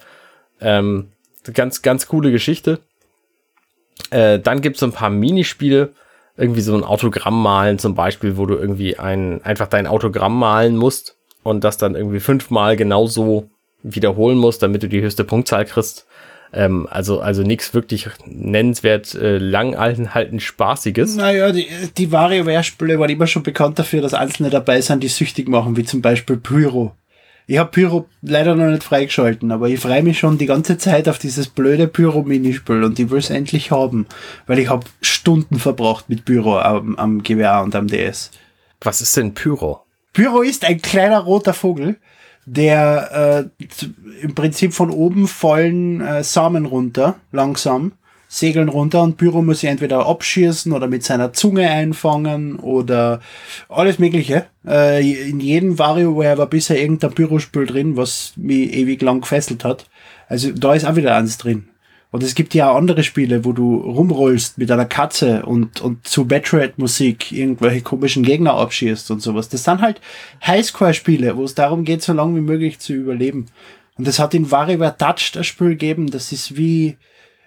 [0.62, 1.10] Ähm,
[1.54, 2.80] ganz, ganz coole Geschichte.
[4.10, 5.90] Äh, dann gibt es so ein paar Minispiele,
[6.38, 10.78] irgendwie so ein Autogramm malen zum Beispiel, wo du irgendwie ein, einfach dein Autogramm malen
[10.78, 13.50] musst und das dann irgendwie fünfmal genauso
[13.84, 16.08] wiederholen musst, damit du die höchste Punktzahl kriegst.
[16.54, 21.16] Ähm, also also nichts wirklich nennenswert äh, langanhaltend Spaßiges.
[21.16, 25.50] Naja, die, die WarioWare-Spiele waren immer schon bekannt dafür, dass einzelne dabei sind, die süchtig
[25.50, 26.96] machen, wie zum Beispiel Pyro.
[27.48, 31.10] Ich habe Pyro leider noch nicht freigeschalten, aber ich freue mich schon die ganze Zeit
[31.10, 34.06] auf dieses blöde Pyro-Minispiel und ich will es endlich haben,
[34.48, 38.32] weil ich habe Stunden verbracht mit Pyro am, am Gewehr und am DS.
[38.80, 39.82] Was ist denn Pyro?
[40.14, 41.98] Pyro ist ein kleiner roter Vogel,
[42.46, 43.66] der äh,
[44.22, 47.94] im Prinzip von oben fallen äh, Samen runter, langsam,
[48.34, 53.20] segeln runter und Pyro muss sie entweder abschießen oder mit seiner Zunge einfangen oder
[53.68, 54.46] alles Mögliche.
[54.66, 59.90] Äh, in jedem WarioWare war bisher irgendein Pyrospül drin, was mich ewig lang gefesselt hat.
[60.30, 61.68] Also da ist auch wieder eins drin.
[62.10, 66.08] Und es gibt ja auch andere Spiele, wo du rumrollst mit einer Katze und, und
[66.08, 69.50] zu Metroid-Musik irgendwelche komischen Gegner abschießt und sowas.
[69.50, 70.00] Das sind halt
[70.48, 73.48] Highscore-Spiele, wo es darum geht, so lange wie möglich zu überleben.
[73.98, 76.96] Und es hat in WarioWare Touch das Spiel gegeben, das ist wie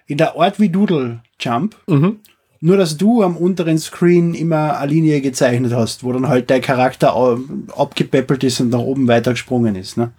[0.07, 1.75] in der Art wie Doodle Jump.
[1.87, 2.19] Mhm.
[2.61, 6.61] Nur, dass du am unteren Screen immer eine Linie gezeichnet hast, wo dann halt dein
[6.61, 7.15] Charakter
[7.75, 9.97] abgepäppelt ist und nach oben weitergesprungen ist.
[9.97, 10.13] Ne?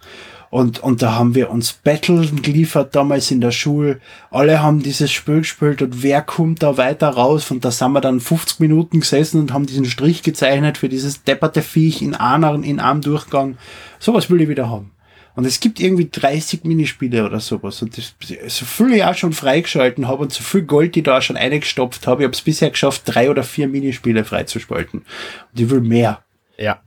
[0.49, 3.99] Und, und da haben wir uns Battle geliefert damals in der Schule.
[4.31, 7.51] Alle haben dieses Spiel gespielt und wer kommt da weiter raus?
[7.51, 11.23] Und da sind wir dann 50 Minuten gesessen und haben diesen Strich gezeichnet für dieses
[11.23, 13.57] depperte Viech in einer, in einem Durchgang.
[13.99, 14.91] Sowas will ich wieder haben.
[15.37, 17.83] Und es gibt irgendwie 30 Minispiele oder sowas.
[17.83, 18.15] Und das,
[18.47, 22.07] so viel ich auch schon freigeschalten habe und so viel Gold, die da schon eingestopft
[22.07, 25.01] habe, ich habe es bisher geschafft, drei oder vier Minispiele freizuspalten.
[25.01, 26.23] Und ich will mehr.
[26.57, 26.81] Ja.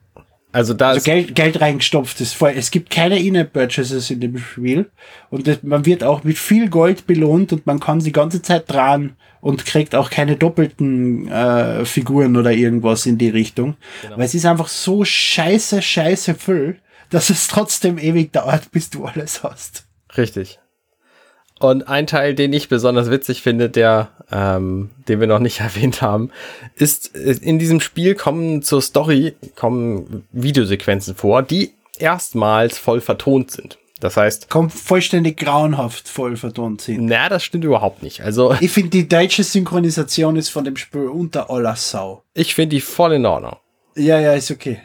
[0.50, 2.54] Also da also Geld, Geld reingestopft ist voll.
[2.56, 4.90] Es gibt keine In-App-Purchases in dem Spiel.
[5.30, 8.64] Und das, man wird auch mit viel Gold belohnt und man kann die ganze Zeit
[8.68, 13.76] dran und kriegt auch keine doppelten äh, Figuren oder irgendwas in die Richtung.
[14.02, 14.16] Genau.
[14.16, 16.78] Weil es ist einfach so scheiße, scheiße voll
[17.10, 19.84] dass es trotzdem ewig dauert, bis du alles hast.
[20.16, 20.58] Richtig.
[21.60, 26.00] Und ein Teil, den ich besonders witzig finde, der, ähm, den wir noch nicht erwähnt
[26.00, 26.30] haben,
[26.74, 33.76] ist, in diesem Spiel kommen zur Story, kommen Videosequenzen vor, die erstmals voll vertont sind.
[34.00, 34.48] Das heißt.
[34.48, 37.04] Kommt vollständig grauenhaft voll vertont sind.
[37.04, 38.22] Na, das stimmt überhaupt nicht.
[38.22, 38.54] Also.
[38.60, 42.22] Ich finde, die deutsche Synchronisation ist von dem Spiel unter aller Sau.
[42.32, 43.56] Ich finde die voll in Ordnung.
[43.96, 44.80] Ja, ja, ist okay.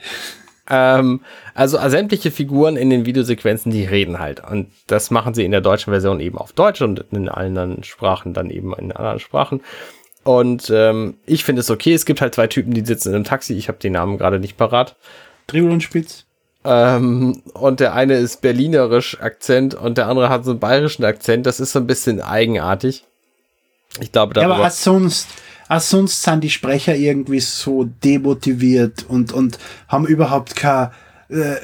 [0.70, 1.22] Ähm,
[1.54, 4.42] also sämtliche Figuren in den Videosequenzen, die reden halt.
[4.44, 7.84] Und das machen sie in der deutschen Version eben auf Deutsch und in allen anderen
[7.84, 9.62] Sprachen dann eben in anderen Sprachen.
[10.24, 11.94] Und ähm, ich finde es okay.
[11.94, 13.54] Es gibt halt zwei Typen, die sitzen in einem Taxi.
[13.54, 14.96] Ich habe den Namen gerade nicht parat.
[15.46, 16.26] Triebel und Spitz.
[16.64, 21.46] Ähm, und der eine ist berlinerisch Akzent und der andere hat so einen bayerischen Akzent.
[21.46, 23.04] Das ist so ein bisschen eigenartig.
[24.00, 24.42] Ich glaube, da.
[24.42, 25.28] Ja, aber was sonst?
[25.68, 30.92] Ah, sonst sind die Sprecher irgendwie so demotiviert und, und haben überhaupt kein,
[31.30, 31.56] äh,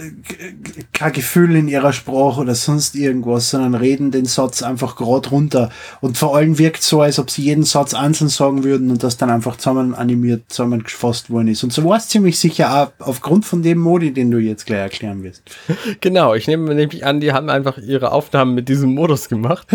[0.94, 5.70] kein Gefühl in ihrer Sprache oder sonst irgendwas, sondern reden den Satz einfach gerade runter.
[6.02, 9.18] Und vor allem wirkt so, als ob sie jeden Satz einzeln sagen würden und das
[9.18, 11.64] dann einfach zusammen animiert, zusammen gefasst worden ist.
[11.64, 14.80] Und so war es ziemlich sicher auch aufgrund von dem Modi, den du jetzt gleich
[14.80, 15.44] erklären wirst.
[16.00, 19.68] Genau, ich nehme nämlich an, die haben einfach ihre Aufnahmen mit diesem Modus gemacht.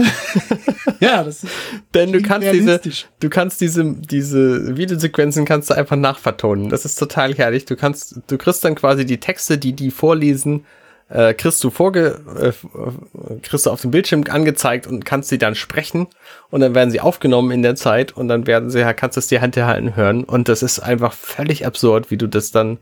[1.00, 1.52] ja, das ist.
[1.94, 2.80] Denn du kannst diese,
[3.20, 6.68] du kannst diese, diese Videosequenzen kannst du einfach nachvertonen.
[6.68, 7.64] Das ist total herrlich.
[7.64, 10.64] Du kannst, du kriegst dann quasi die Texte, die die vorlesen,
[11.08, 15.54] äh, kriegst du vorge, äh, kriegst du auf dem Bildschirm angezeigt und kannst sie dann
[15.54, 16.08] sprechen
[16.50, 19.28] und dann werden sie aufgenommen in der Zeit und dann werden sie, kannst du es
[19.28, 22.78] dir hinterhalten hören und das ist einfach völlig absurd, wie du das dann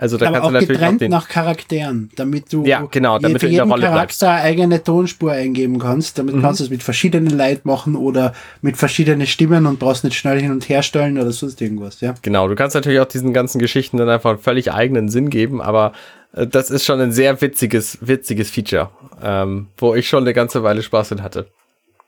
[0.00, 3.18] also da Aber kannst auch du natürlich getrennt auch nach Charakteren, damit du ja, genau,
[3.18, 4.44] damit für du in der jeden Rolle Charakter bleibst.
[4.46, 6.18] eigene Tonspur eingeben kannst.
[6.18, 6.40] Damit Mhm.
[6.40, 10.40] kannst du es mit verschiedenen Leuten machen oder mit verschiedenen Stimmen und brauchst nicht schnell
[10.40, 12.14] hin und her stellen oder sonst irgendwas, ja.
[12.22, 15.60] Genau, du kannst natürlich auch diesen ganzen Geschichten dann einfach einen völlig eigenen Sinn geben,
[15.60, 15.92] aber äh,
[16.32, 18.90] das ist schon ein sehr witziges, witziges Feature,
[19.22, 21.48] ähm, wo ich schon eine ganze Weile Spaß mit hatte.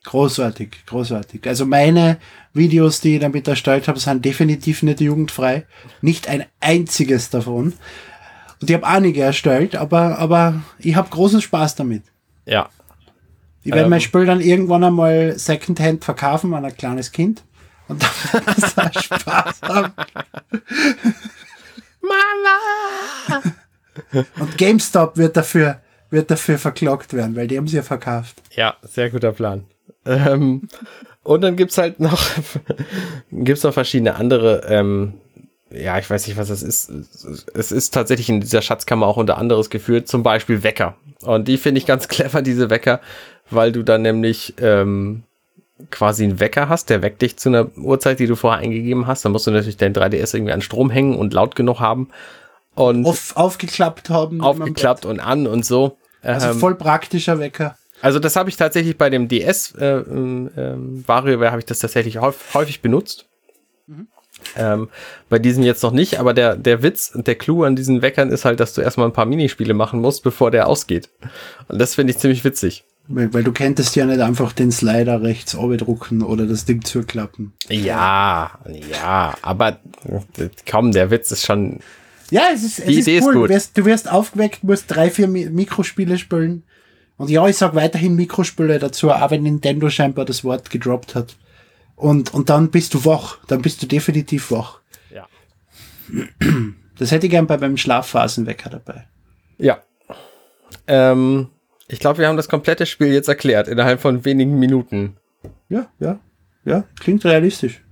[0.05, 1.47] Großartig, großartig.
[1.47, 2.19] Also meine
[2.55, 5.65] Videos, die ich damit erstellt habe, sind definitiv nicht jugendfrei.
[6.01, 7.75] Nicht ein einziges davon.
[8.61, 12.05] Und ich habe einige erstellt, aber, aber ich habe großen Spaß damit.
[12.47, 12.69] Ja.
[13.63, 13.91] Ich werde Ähm.
[13.91, 17.45] mein Spiel dann irgendwann einmal Secondhand verkaufen an ein kleines Kind.
[17.87, 19.93] Und dann es auch Spaß haben.
[22.01, 23.43] Mama!
[24.39, 28.43] Und GameStop wird dafür, wird dafür verklagt werden, weil die haben sie ja verkauft.
[28.55, 29.65] Ja, sehr guter Plan.
[30.05, 30.69] Ähm,
[31.23, 32.21] und dann gibt's halt noch,
[33.31, 35.15] gibt's noch verschiedene andere, ähm,
[35.71, 36.91] ja, ich weiß nicht, was das ist.
[37.55, 40.97] Es ist tatsächlich in dieser Schatzkammer auch unter anderes geführt, zum Beispiel Wecker.
[41.23, 43.01] Und die finde ich ganz clever, diese Wecker,
[43.51, 45.23] weil du dann nämlich ähm,
[45.91, 49.25] quasi einen Wecker hast, der weckt dich zu einer Uhrzeit, die du vorher eingegeben hast.
[49.25, 52.09] Dann musst du natürlich dein 3DS irgendwie an Strom hängen und laut genug haben.
[52.75, 54.41] Und Auf, aufgeklappt haben.
[54.41, 55.99] aufgeklappt und an und so.
[56.23, 57.77] Also Ähm, voll praktischer Wecker.
[58.01, 61.81] also das habe ich tatsächlich bei dem DS äh, ähm, ähm, WarioWare habe ich das
[61.81, 63.27] tatsächlich häufig, häufig benutzt.
[64.57, 64.89] Ähm,
[65.29, 68.31] bei diesem jetzt noch nicht, aber der, der Witz und der Clou an diesen Weckern
[68.31, 71.11] ist halt, dass du erstmal ein paar Minispiele machen musst, bevor der ausgeht.
[71.69, 72.85] Und das finde ich ziemlich witzig.
[73.09, 77.53] Weil, weil du könntest ja nicht einfach den Slider rechts drucken oder das Ding zuklappen.
[77.69, 78.59] Ja,
[78.91, 79.79] ja, aber
[80.39, 81.81] äh, komm, der Witz ist schon.
[82.33, 83.35] Ja, es ist, es Die ist Idee ist cool.
[83.35, 83.51] gut.
[83.51, 86.63] Du, wirst, du wirst aufgeweckt, musst drei, vier Mi Mikrospiele spielen.
[87.19, 91.37] Und ja, ich sag weiterhin Mikrospiele dazu, auch wenn Nintendo scheinbar das Wort gedroppt hat.
[91.95, 93.37] Und, und dann bist du wach.
[93.49, 94.81] Dann bist du definitiv wach.
[95.15, 95.27] Ja.
[96.99, 99.07] Das hätte ich gern bei beim Schlafphasenwecker dabei.
[99.59, 99.83] Ja.
[100.87, 101.49] Ähm,
[101.89, 105.17] ich glaube, wir haben das komplette Spiel jetzt erklärt, innerhalb von wenigen Minuten.
[105.69, 106.19] ja, ja,
[106.65, 107.83] ja, klingt realistisch.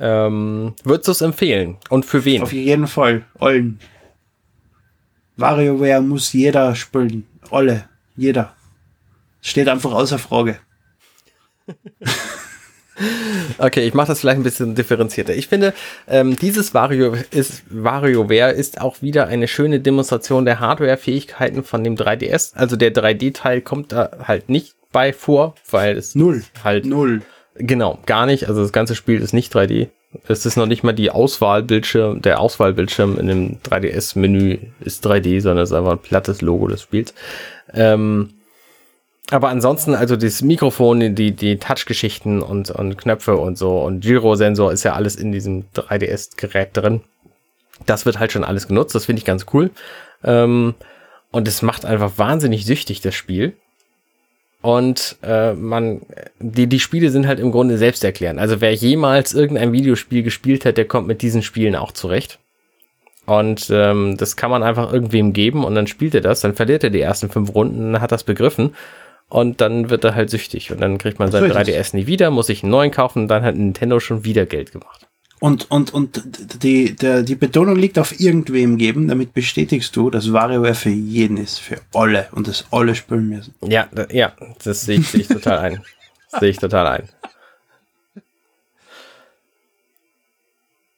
[0.00, 1.76] Ähm, würdest du es empfehlen?
[1.88, 2.42] Und für wen?
[2.42, 3.80] Auf jeden Fall, allen.
[5.36, 7.26] WarioWare muss jeder spielen.
[7.50, 8.54] Alle, jeder.
[9.40, 10.58] Steht einfach außer Frage.
[13.58, 15.34] Okay, ich mache das vielleicht ein bisschen differenzierter.
[15.34, 15.72] Ich finde,
[16.08, 21.94] ähm, dieses Vario ist, WarioWare ist auch wieder eine schöne Demonstration der Hardware-Fähigkeiten von dem
[21.94, 22.56] 3DS.
[22.56, 26.42] Also der 3D-Teil kommt da halt nicht bei vor, weil es Null.
[26.64, 27.22] halt Null.
[27.58, 28.48] Genau gar nicht.
[28.48, 29.88] Also das ganze Spiel ist nicht 3D.
[30.26, 35.64] Es ist noch nicht mal die Auswahlbildschirm, der Auswahlbildschirm in dem 3DS-Menü ist 3D, sondern
[35.64, 37.12] es ist einfach ein plattes Logo des Spiels.
[37.74, 38.30] Ähm,
[39.30, 44.72] aber ansonsten, also das Mikrofon, die, die Touch-Geschichten und, und Knöpfe und so und Gyrosensor
[44.72, 47.02] ist ja alles in diesem 3DS-Gerät drin.
[47.84, 49.70] Das wird halt schon alles genutzt, das finde ich ganz cool.
[50.24, 50.74] Ähm,
[51.30, 53.54] und es macht einfach wahnsinnig süchtig, das Spiel.
[54.60, 56.02] Und äh, man,
[56.40, 58.40] die, die Spiele sind halt im Grunde selbsterklärend.
[58.40, 62.38] Also wer jemals irgendein Videospiel gespielt hat, der kommt mit diesen Spielen auch zurecht.
[63.24, 66.82] Und ähm, das kann man einfach irgendwem geben und dann spielt er das, dann verliert
[66.82, 68.74] er die ersten fünf Runden, dann hat das begriffen
[69.28, 71.92] und dann wird er halt süchtig und dann kriegt man sein So ist es.
[71.92, 74.72] 3DS nie wieder, muss sich einen neuen kaufen und dann hat Nintendo schon wieder Geld
[74.72, 75.07] gemacht.
[75.40, 76.22] Und, und, und
[76.62, 81.36] die, der, die Betonung liegt auf irgendwem geben, damit bestätigst du, dass WarioWare für jeden
[81.36, 83.54] ist, für alle und das alle spielen müssen.
[83.62, 84.32] Ja, da, ja,
[84.64, 85.82] das sehe ich, sehe ich total ein.
[86.40, 87.08] Sehe ich total ein.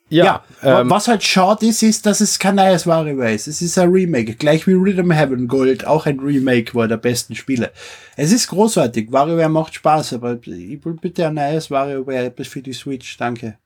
[0.08, 3.46] Ja, wa- ähm, was halt schade ist, ist, dass es kein neues WarioWare ist.
[3.46, 7.36] Es ist ein Remake, gleich wie Rhythm Heaven Gold auch ein Remake war der besten
[7.36, 7.70] Spiele.
[8.16, 12.72] Es ist großartig, WarioWare macht Spaß, aber ich will bitte ein neues WarioWare für die
[12.72, 13.58] Switch, danke.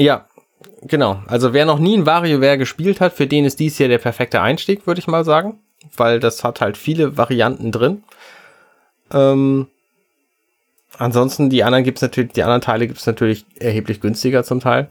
[0.00, 0.24] Ja,
[0.80, 1.22] genau.
[1.26, 4.40] Also wer noch nie ein WarioWare gespielt hat, für den ist dies hier der perfekte
[4.40, 5.58] Einstieg, würde ich mal sagen.
[5.94, 8.02] Weil das hat halt viele Varianten drin.
[9.12, 9.66] Ähm,
[10.96, 14.90] ansonsten, die anderen gibt's natürlich, die anderen Teile gibt's natürlich erheblich günstiger zum Teil.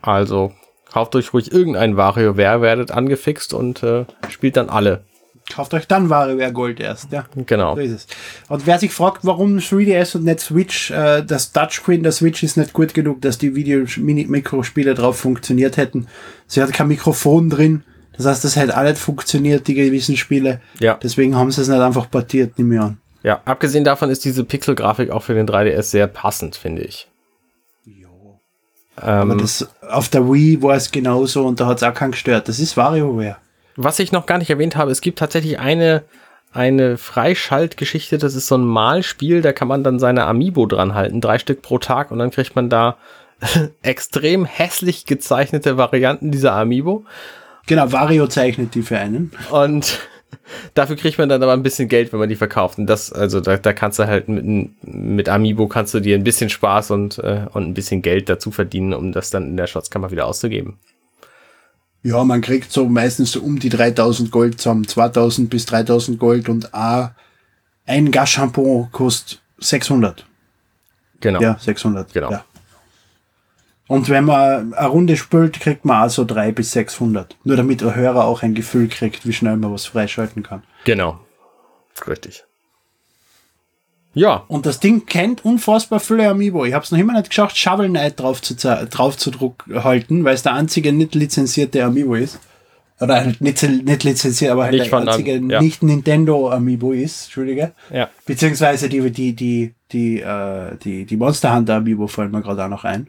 [0.00, 0.52] Also
[0.92, 5.02] kauft euch ruhig irgendein WarioWare, werdet angefixt und äh, spielt dann alle.
[5.52, 7.24] Kauft euch dann WarioWare Gold erst, ja.
[7.46, 7.74] Genau.
[7.74, 8.06] So ist es.
[8.48, 12.56] Und wer sich fragt, warum 3DS und nicht Switch, äh, das Touchscreen der Switch ist
[12.56, 16.06] nicht gut genug, dass die Video-Mikrospiele drauf funktioniert hätten.
[16.46, 17.82] Sie hat kein Mikrofon drin.
[18.16, 20.60] Das heißt, das hätte auch nicht funktioniert, die gewissen Spiele.
[20.80, 20.98] Ja.
[21.02, 22.98] Deswegen haben sie es nicht einfach portiert, nehme ich an.
[23.22, 27.08] Ja, abgesehen davon ist diese Pixel-Grafik auch für den 3DS sehr passend, finde ich.
[28.96, 32.12] Aber Ähm, das, auf der Wii war es genauso und da hat es auch keinen
[32.12, 32.48] gestört.
[32.48, 33.36] Das ist WarioWare.
[33.80, 36.02] Was ich noch gar nicht erwähnt habe, es gibt tatsächlich eine,
[36.52, 41.20] eine Freischaltgeschichte, das ist so ein Malspiel, da kann man dann seine Amiibo dran halten,
[41.20, 42.96] drei Stück pro Tag und dann kriegt man da
[43.82, 47.04] extrem hässlich gezeichnete Varianten dieser Amiibo
[47.68, 49.30] Genau, Wario zeichnet die für einen.
[49.52, 50.00] und
[50.74, 53.38] dafür kriegt man dann aber ein bisschen Geld, wenn man die verkauft und das, also
[53.40, 57.18] da, da kannst du halt mit, mit Amiibo kannst du dir ein bisschen Spaß und,
[57.18, 60.80] äh, und ein bisschen Geld dazu verdienen, um das dann in der Schatzkammer wieder auszugeben.
[62.02, 64.86] Ja, man kriegt so meistens so um die 3000 Gold zusammen.
[64.86, 67.14] 2000 bis 3000 Gold und a
[67.86, 70.24] ein Gas-Shampoo kostet 600.
[71.20, 71.40] Genau.
[71.40, 72.12] Ja, 600.
[72.12, 72.30] Genau.
[72.30, 72.44] Ja.
[73.88, 77.36] Und wenn man eine Runde spült, kriegt man also 300 bis 600.
[77.44, 80.62] Nur damit der Hörer auch ein Gefühl kriegt, wie schnell man was freischalten kann.
[80.84, 81.18] Genau.
[82.06, 82.44] Richtig.
[84.14, 86.64] Ja, Und das Ding kennt unfassbar viele Amiibo.
[86.64, 90.24] Ich habe es noch immer nicht geschafft, Shovel Knight drauf zu, drauf zu druck halten,
[90.24, 92.40] weil es der einzige nicht lizenzierte Amiibo ist.
[93.00, 95.60] Oder halt nicht, nicht lizenziert, aber halt Nicht der einzige Am- ja.
[95.60, 97.26] nicht Nintendo Amiibo ist.
[97.26, 97.72] Entschuldige.
[97.92, 98.08] ja.
[98.26, 102.68] Beziehungsweise die, die, die, die, äh, die, die Monster Hunter Amiibo fallen mir gerade auch
[102.68, 103.08] noch ein.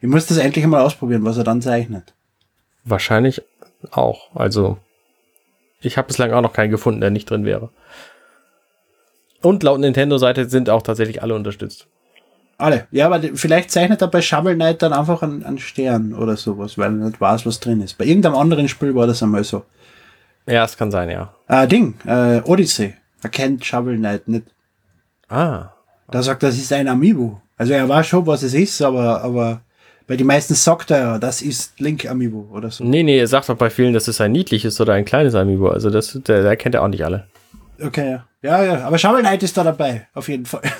[0.00, 2.14] Ich muss das endlich mal ausprobieren, was er dann zeichnet.
[2.84, 3.42] Wahrscheinlich
[3.90, 4.34] auch.
[4.34, 4.78] Also,
[5.80, 7.68] ich habe bislang auch noch keinen gefunden, der nicht drin wäre.
[9.42, 11.86] Und laut Nintendo-Seite sind auch tatsächlich alle unterstützt.
[12.58, 12.86] Alle.
[12.90, 16.78] Ja, aber vielleicht zeichnet er bei Shovel Knight dann einfach einen, einen Stern oder sowas,
[16.78, 17.98] weil er nicht weiß, was drin ist.
[17.98, 19.64] Bei irgendeinem anderen Spiel war das einmal so.
[20.46, 21.34] Ja, es kann sein, ja.
[21.48, 22.94] Äh, Ding, äh, Odyssey.
[23.22, 24.44] Er kennt Shovel Knight nicht.
[25.28, 25.70] Ah,
[26.10, 27.40] Da sagt er, das ist ein Amiibo.
[27.58, 29.60] Also er weiß schon, was es ist, aber, aber
[30.06, 32.84] bei den meisten sagt er, ja, das ist Link Amiibo oder so.
[32.84, 35.68] nee, nee, er sagt doch bei vielen, das ist ein niedliches oder ein kleines Amiibo.
[35.68, 37.26] Also, das, der, der kennt er auch nicht alle.
[37.80, 38.26] Okay, ja.
[38.42, 40.62] Ja, aber Shovel Knight ist da dabei, auf jeden Fall.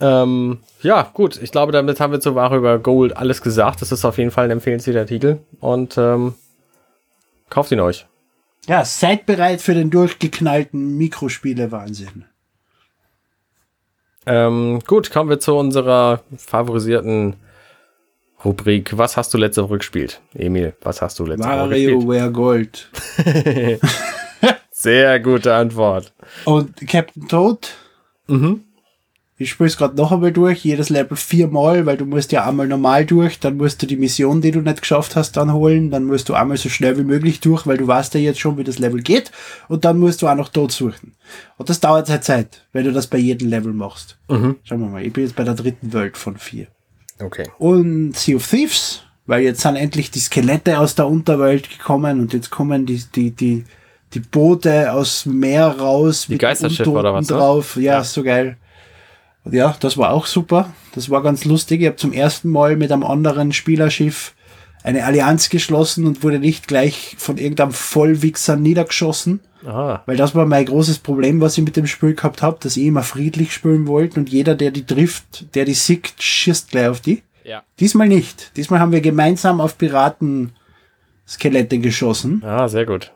[0.00, 1.40] Ähm, ja, gut.
[1.40, 3.80] Ich glaube, damit haben wir zur Ware über Gold alles gesagt.
[3.80, 5.38] Das ist auf jeden Fall ein empfehlenswerter Titel.
[5.60, 6.34] Und ähm,
[7.48, 8.06] kauft ihn euch.
[8.66, 12.24] Ja, seid bereit für den durchgeknallten Mikrospiele-Wahnsinn.
[14.26, 17.36] Ähm, gut, kommen wir zu unserer favorisierten
[18.42, 18.96] Rubrik.
[18.96, 20.20] Was hast du letzte Woche gespielt?
[20.34, 22.06] Emil, was hast du letzte Woche gespielt?
[22.06, 22.90] WarioWare Gold.
[24.76, 26.12] Sehr gute Antwort.
[26.44, 27.70] Und Captain Toad
[28.28, 28.64] Mhm.
[29.36, 32.68] Ich spiele es gerade noch einmal durch, jedes Level viermal, weil du musst ja einmal
[32.68, 36.04] normal durch, dann musst du die Mission, die du nicht geschafft hast, dann holen, dann
[36.04, 38.64] musst du einmal so schnell wie möglich durch, weil du weißt ja jetzt schon, wie
[38.64, 39.32] das Level geht,
[39.68, 41.16] und dann musst du auch noch tot suchen.
[41.56, 44.18] Und das dauert halt Zeit, wenn du das bei jedem Level machst.
[44.28, 44.54] Mhm.
[44.62, 46.68] Schauen wir mal, ich bin jetzt bei der dritten Welt von vier.
[47.20, 47.48] Okay.
[47.58, 52.32] Und Sea of Thieves, weil jetzt sind endlich die Skelette aus der Unterwelt gekommen und
[52.32, 53.64] jetzt kommen die, die, die,
[54.14, 56.26] die Boote aus dem Meer raus.
[56.28, 57.36] Die Geisterschiffe oder was, ne?
[57.36, 57.76] drauf.
[57.76, 58.04] Ja, Ja.
[58.04, 58.56] so geil.
[59.50, 60.72] Ja, das war auch super.
[60.94, 61.82] Das war ganz lustig.
[61.82, 64.32] Ich habe zum ersten Mal mit einem anderen Spielerschiff
[64.82, 69.40] eine Allianz geschlossen und wurde nicht gleich von irgendeinem Vollwichser niedergeschossen.
[69.66, 70.02] Ah.
[70.06, 72.84] Weil das war mein großes Problem, was ich mit dem Spiel gehabt habe, dass ich
[72.84, 77.00] immer friedlich spielen wollte und jeder, der die trifft, der die sieht, schießt gleich auf
[77.00, 77.22] die.
[77.44, 77.62] Ja.
[77.80, 78.52] Diesmal nicht.
[78.56, 83.12] Diesmal haben wir gemeinsam auf Piraten-Skelette geschossen Ah, sehr gut.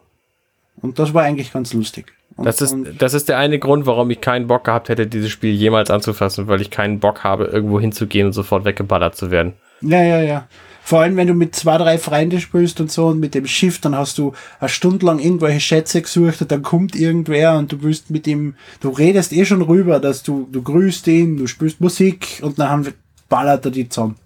[0.82, 2.12] Und das war eigentlich ganz lustig.
[2.36, 5.30] Und, Das ist, das ist der eine Grund, warum ich keinen Bock gehabt hätte, dieses
[5.30, 9.54] Spiel jemals anzufassen, weil ich keinen Bock habe, irgendwo hinzugehen und sofort weggeballert zu werden.
[9.80, 10.48] ja, ja, ja.
[10.88, 13.78] Vor allem, wenn du mit zwei, drei Freunden spielst und so und mit dem Schiff,
[13.78, 17.82] dann hast du eine Stunde lang irgendwelche Schätze gesucht und dann kommt irgendwer und du
[17.82, 21.82] willst mit ihm, du redest eh schon rüber, dass du, du grüßt ihn, du spielst
[21.82, 22.94] Musik und dann haben wir,
[23.28, 24.16] ballert er die zusammen.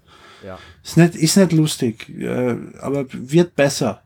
[0.47, 0.57] Ja.
[0.85, 4.02] Ist nicht, ist nicht lustig, äh, aber wird besser.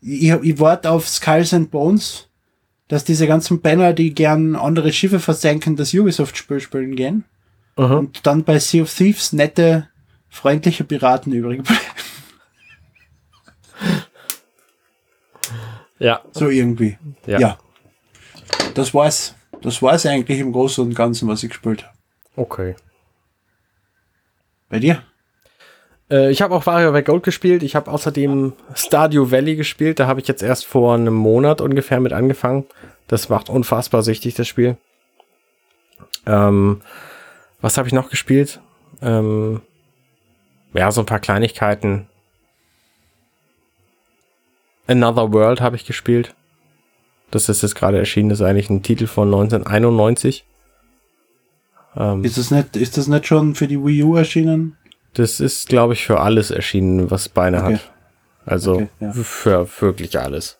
[0.00, 2.28] Ich, ich, warte auf Skulls and Bones,
[2.86, 7.24] dass diese ganzen Banner, die gern andere Schiffe versenken, das Ubisoft-Spiel spielen gehen.
[7.76, 7.92] Mhm.
[7.92, 9.88] Und dann bei Sea of Thieves nette,
[10.28, 11.80] freundliche Piraten übrig bleiben.
[15.98, 16.22] Ja.
[16.32, 16.96] So irgendwie.
[17.26, 17.38] Ja.
[17.38, 17.58] Ja.
[18.74, 19.34] Das war's.
[19.62, 21.96] Das war's eigentlich im Großen und Ganzen, was ich gespielt habe.
[22.36, 22.76] Okay.
[24.68, 25.02] Bei dir?
[26.10, 27.62] Äh, ich habe auch WarioWare Gold gespielt.
[27.62, 30.00] Ich habe außerdem Stardew Valley gespielt.
[30.00, 32.66] Da habe ich jetzt erst vor einem Monat ungefähr mit angefangen.
[33.06, 34.76] Das macht unfassbar süchtig, das Spiel.
[36.26, 36.80] Ähm,
[37.60, 38.60] was habe ich noch gespielt?
[39.00, 39.62] Ähm,
[40.74, 42.06] ja, so ein paar Kleinigkeiten.
[44.86, 46.34] Another World habe ich gespielt.
[47.30, 48.30] Das ist jetzt gerade erschienen.
[48.30, 50.44] Das ist eigentlich ein Titel von 1991.
[51.96, 54.77] Ähm, Ist das nicht, ist das nicht schon für die Wii U erschienen?
[55.14, 57.74] Das ist, glaube ich, für alles erschienen, was Beine Okay.
[57.74, 57.92] hat.
[58.46, 59.12] Also Okay, ja.
[59.12, 60.58] für wirklich alles.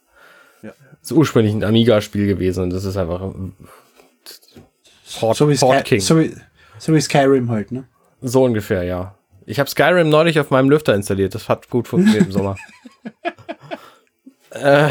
[0.62, 0.72] Ja.
[1.02, 3.54] Ist ursprünglich ein Amiga-Spiel gewesen und das ist einfach ein
[5.18, 6.00] Port, So wie, Port King.
[6.00, 6.34] so, wie,
[6.78, 7.84] so wie Skyrim halt, ne?
[8.20, 9.14] So ungefähr, ja.
[9.46, 11.34] Ich habe Skyrim neulich auf meinem Lüfter installiert.
[11.34, 12.56] Das hat gut funktioniert im Sommer.
[14.50, 14.88] äh,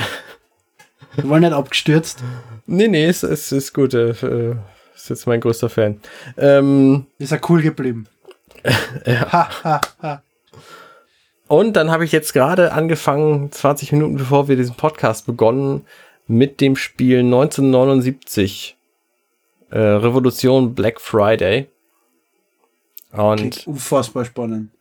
[1.15, 2.23] Wir wollen nicht abgestürzt.
[2.65, 3.93] nee, nee, es, es ist gut.
[3.93, 4.55] Äh, äh,
[4.95, 6.01] ist jetzt mein größter Fan.
[6.37, 8.07] Ähm, Ist er cool geblieben.
[11.47, 15.85] Und dann habe ich jetzt gerade angefangen, 20 Minuten bevor wir diesen Podcast begonnen,
[16.27, 18.75] mit dem Spiel 1979
[19.69, 21.67] äh, Revolution Black Friday.
[23.13, 24.71] Und Klingt unfassbar spannend.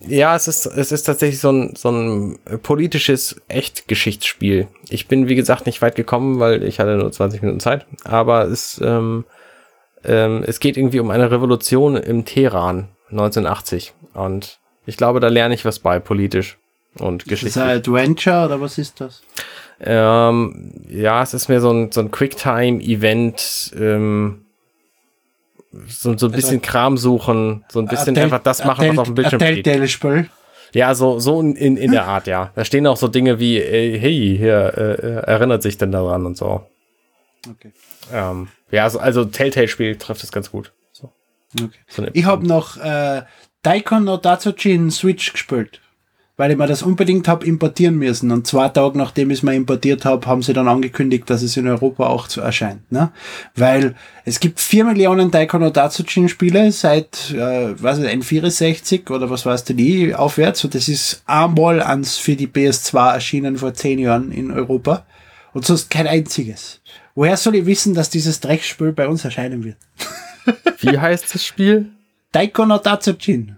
[0.00, 4.68] ja, es ist, es ist tatsächlich so ein, so ein politisches Echtgeschichtsspiel.
[4.88, 7.86] Ich bin, wie gesagt, nicht weit gekommen, weil ich hatte nur 20 Minuten Zeit.
[8.04, 9.24] Aber es, ähm,
[10.02, 13.92] ähm, es geht irgendwie um eine Revolution im Teheran 1980.
[14.14, 16.58] Und ich glaube, da lerne ich was bei, politisch
[16.98, 19.22] und Ist das ein Adventure oder was ist das?
[19.80, 24.44] Ähm, ja, es ist mehr so ein, so ein Quicktime-Event, ähm,
[25.88, 29.08] so, so ein bisschen Kram suchen, so ein bisschen Ein einfach das machen, was auf
[29.08, 29.64] dem Bildschirm steht.
[29.64, 30.30] Telltale-Spiel.
[30.72, 32.50] Ja, so, so in, in, der Art, ja.
[32.54, 36.26] Da stehen auch so Dinge wie, äh, hey, hier, äh, äh, erinnert sich denn daran
[36.26, 36.66] und so.
[37.48, 37.72] Okay.
[38.12, 40.72] Ähm, ja, also, also Telltale-Spiel trifft es ganz gut.
[41.60, 42.10] Okay.
[42.12, 43.22] Ich habe noch äh,
[43.62, 45.80] Daikon no Datsujin Switch gespielt,
[46.36, 48.30] weil ich mir das unbedingt habe importieren müssen.
[48.30, 51.56] Und zwei Tage nachdem ich es mal importiert habe, haben sie dann angekündigt, dass es
[51.56, 52.92] in Europa auch zu erscheint.
[52.92, 53.10] Ne?
[53.54, 59.30] Weil es gibt vier Millionen Daikon no Datsujin Spiele seit, äh, was ist N64 oder
[59.30, 60.64] was weißt du die aufwärts.
[60.64, 65.06] Und das ist einmal ans für die PS2 erschienen vor zehn Jahren in Europa.
[65.54, 66.80] Und sonst kein einziges.
[67.14, 69.76] Woher soll ich wissen, dass dieses Dreckspiel bei uns erscheinen wird?
[70.80, 71.90] Wie heißt das Spiel?
[72.32, 73.56] Daiko no Datsujin.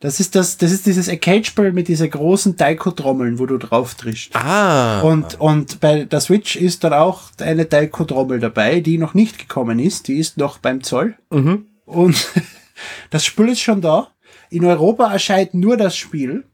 [0.00, 4.34] Das ist das, das ist dieses Arcade-Spiel mit dieser großen Daiko-Trommeln, wo du drauf triffst.
[4.34, 5.02] Ah.
[5.02, 9.78] Und, und bei der Switch ist dann auch eine Daiko-Trommel dabei, die noch nicht gekommen
[9.78, 10.08] ist.
[10.08, 11.16] Die ist noch beim Zoll.
[11.28, 11.66] Mhm.
[11.84, 12.28] Und
[13.10, 14.08] das Spiel ist schon da.
[14.48, 16.44] In Europa erscheint nur das Spiel.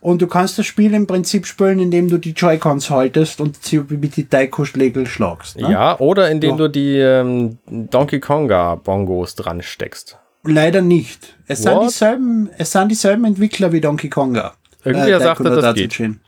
[0.00, 3.80] Und du kannst das Spiel im Prinzip spielen, indem du die Joy-Cons haltest und sie
[3.88, 5.58] mit die Daiko-Schlägel schlagst.
[5.58, 5.72] Ne?
[5.72, 6.56] Ja, oder indem Ja.
[6.56, 10.16] du die ähm, Donkey Konga Bongos dran steckst.
[10.44, 11.36] Leider nicht.
[11.48, 14.54] Es sind, dieselben, es sind dieselben Entwickler wie Donkey Konga.
[14.84, 15.90] Irgendwer Daiko sagte, no das geht.
[15.90, 16.20] Datsujin.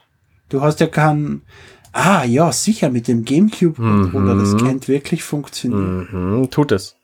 [0.49, 1.43] Du hast ja keinen.
[1.93, 4.35] Ah, ja, sicher, mit dem Gamecube-Controller.
[4.37, 6.09] Das könnte wirklich funktionieren.
[6.41, 6.97] Mhm, tut es.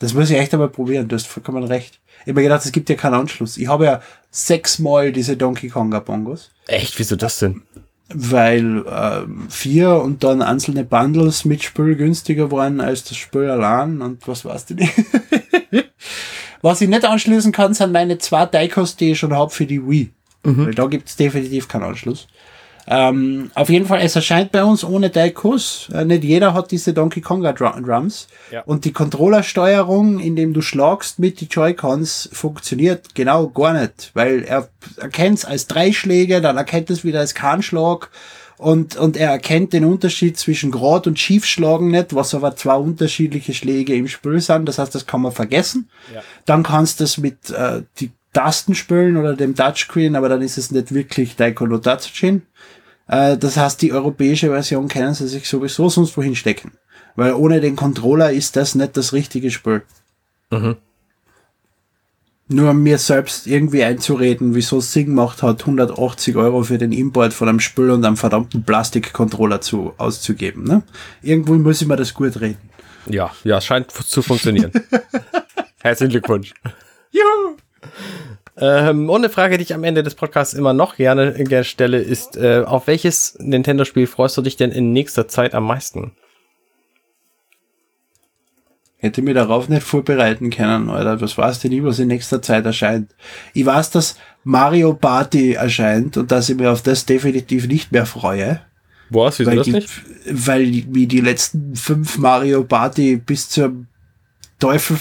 [0.00, 2.00] Das muss ich echt einmal probieren, du hast vollkommen recht.
[2.26, 3.56] Ich habe mir gedacht, es gibt ja keinen Anschluss.
[3.56, 4.02] Ich habe ja
[4.32, 6.50] sechsmal diese Donkey Konga Bongos.
[6.66, 6.98] Echt?
[6.98, 7.62] Wieso das denn?
[8.12, 14.02] Weil äh, vier und dann einzelne Bundles mit Spiel günstiger waren als das Spiel allein
[14.02, 14.92] und was weißt du nicht.
[16.62, 19.88] was ich nicht anschließen kann, sind meine zwei Daikos, die ich schon habe für die
[19.88, 20.10] Wii.
[20.42, 20.66] Mhm.
[20.66, 22.26] Weil da gibt es definitiv keinen Anschluss.
[22.88, 25.88] Ähm, auf jeden Fall, es erscheint bei uns ohne Daikos.
[25.92, 28.28] Äh, nicht jeder hat diese Donkey Konga Drums.
[28.50, 28.62] Ja.
[28.62, 34.12] Und die Controllersteuerung, indem du schlagst mit die Joy-Cons, funktioniert genau gar nicht.
[34.14, 34.68] Weil er
[34.98, 38.10] erkennt es als drei Schläge, dann erkennt es wieder als Kahnschlag.
[38.58, 43.52] Und, und er erkennt den Unterschied zwischen Grad und Schiefschlagen nicht, was aber zwei unterschiedliche
[43.52, 44.66] Schläge im Spiel sind.
[44.66, 45.90] Das heißt, das kann man vergessen.
[46.14, 46.22] Ja.
[46.46, 50.58] Dann kannst du es mit äh, die Tasten spielen oder dem Touchscreen, aber dann ist
[50.58, 52.42] es nicht wirklich Daiko no Tatsujin.
[53.08, 56.72] Äh, das heißt, die europäische Version können sie sich sowieso sonst wohin stecken.
[57.14, 59.82] Weil ohne den Controller ist das nicht das richtige Spiel.
[60.50, 60.76] Mhm.
[62.48, 67.32] Nur mir selbst irgendwie einzureden, wieso es Sinn gemacht hat, 180 Euro für den Import
[67.32, 70.64] von einem Spiel und einem verdammten Plastikcontroller zu, auszugeben.
[70.64, 70.82] Ne?
[71.22, 72.58] Irgendwo muss ich mir das gut reden.
[73.08, 74.72] Ja, ja, scheint zu funktionieren.
[75.80, 76.52] Herzlichen Glückwunsch.
[77.10, 77.56] Juhu!
[78.58, 81.98] Ähm, und eine Frage, die ich am Ende des Podcasts immer noch gerne, gerne stelle,
[81.98, 86.12] ist, äh, auf welches Nintendo-Spiel freust du dich denn in nächster Zeit am meisten?
[88.98, 91.20] Hätte mir darauf nicht vorbereiten können, Alter.
[91.20, 93.14] Was weißt du nie, was in nächster Zeit erscheint?
[93.52, 98.06] Ich weiß, dass Mario Party erscheint und dass ich mir auf das definitiv nicht mehr
[98.06, 98.62] freue.
[99.10, 99.90] Was, wieso das die, nicht?
[100.30, 103.86] Weil wie die letzten fünf Mario Party bis zum
[104.58, 104.96] Teufel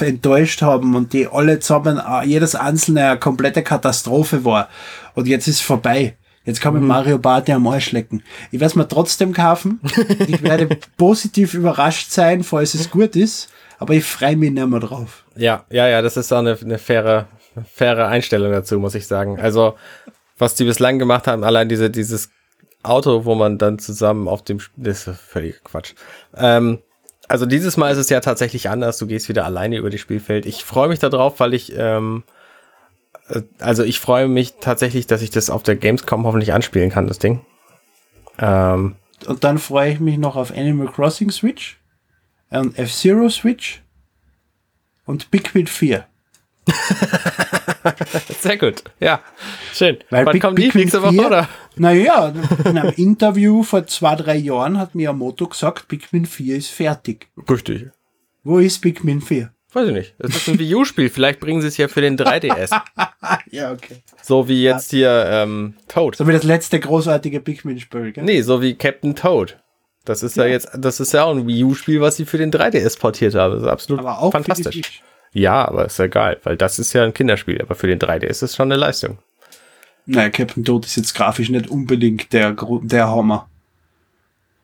[0.00, 4.68] enttäuscht haben und die alle zusammen, äh, jedes einzelne eine komplette Katastrophe war.
[5.14, 6.16] Und jetzt ist vorbei.
[6.44, 6.88] Jetzt kann man mhm.
[6.88, 8.22] Mario Party am Arsch lecken.
[8.50, 9.80] Ich werde es mir trotzdem kaufen.
[10.26, 13.50] Ich werde positiv überrascht sein, falls es gut ist.
[13.78, 15.24] Aber ich freue mich nicht mehr drauf.
[15.36, 17.26] Ja, ja, ja, das ist auch eine, eine faire,
[17.72, 19.40] faire Einstellung dazu, muss ich sagen.
[19.40, 19.74] Also,
[20.38, 22.30] was die bislang gemacht haben, allein diese, dieses
[22.82, 25.94] Auto, wo man dann zusammen auf dem, das ist völlig Quatsch.
[26.36, 26.78] Ähm,
[27.28, 28.98] also dieses Mal ist es ja tatsächlich anders.
[28.98, 30.46] Du gehst wieder alleine über das Spielfeld.
[30.46, 32.24] Ich freue mich darauf, weil ich, ähm,
[33.28, 37.06] äh, also ich freue mich tatsächlich, dass ich das auf der Gamescom hoffentlich anspielen kann,
[37.06, 37.40] das Ding.
[38.38, 38.96] Ähm,
[39.26, 41.78] und dann freue ich mich noch auf Animal Crossing Switch
[42.50, 43.82] und F-Zero Switch
[45.06, 46.06] und Pikmin 4.
[48.40, 49.20] Sehr gut, ja.
[49.72, 49.98] Schön.
[50.10, 51.48] Weil Wann Big, kommen die nächste Woche, oder?
[51.76, 52.32] Naja,
[52.64, 57.28] in einem Interview vor zwei, drei Jahren hat Miyamoto gesagt, Pikmin 4 ist fertig.
[57.48, 57.90] Richtig.
[58.44, 59.52] Wo ist Pikmin 4?
[59.72, 60.14] Weiß ich nicht.
[60.18, 61.08] Das ist ein Wii U-Spiel.
[61.08, 62.78] Vielleicht bringen sie es ja für den 3DS.
[63.50, 64.02] ja, okay.
[64.22, 66.16] So wie jetzt hier ähm, Toad.
[66.16, 68.24] So wie das letzte großartige Pikmin-Spiel, gell?
[68.24, 69.58] Nee, so wie Captain Toad.
[70.04, 72.36] Das ist ja, ja jetzt, das ist ja auch ein Wii U-Spiel, was sie für
[72.36, 73.54] den 3DS portiert haben.
[73.54, 75.02] Das ist absolut Aber auch fantastisch.
[75.32, 77.62] Ja, aber ist ja geil, weil das ist ja ein Kinderspiel.
[77.62, 79.18] Aber für den 3DS ist es schon eine Leistung.
[80.06, 83.48] Naja, Captain Toad ist jetzt grafisch nicht unbedingt der, der Hammer.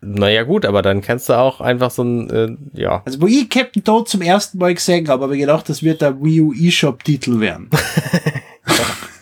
[0.00, 3.02] Naja, gut, aber dann kennst du auch einfach so ein, äh, ja.
[3.04, 6.02] Also, wo ich Captain Toad zum ersten Mal gesehen habe, habe ich gedacht, das wird
[6.02, 7.68] der Wii U eShop-Titel werden.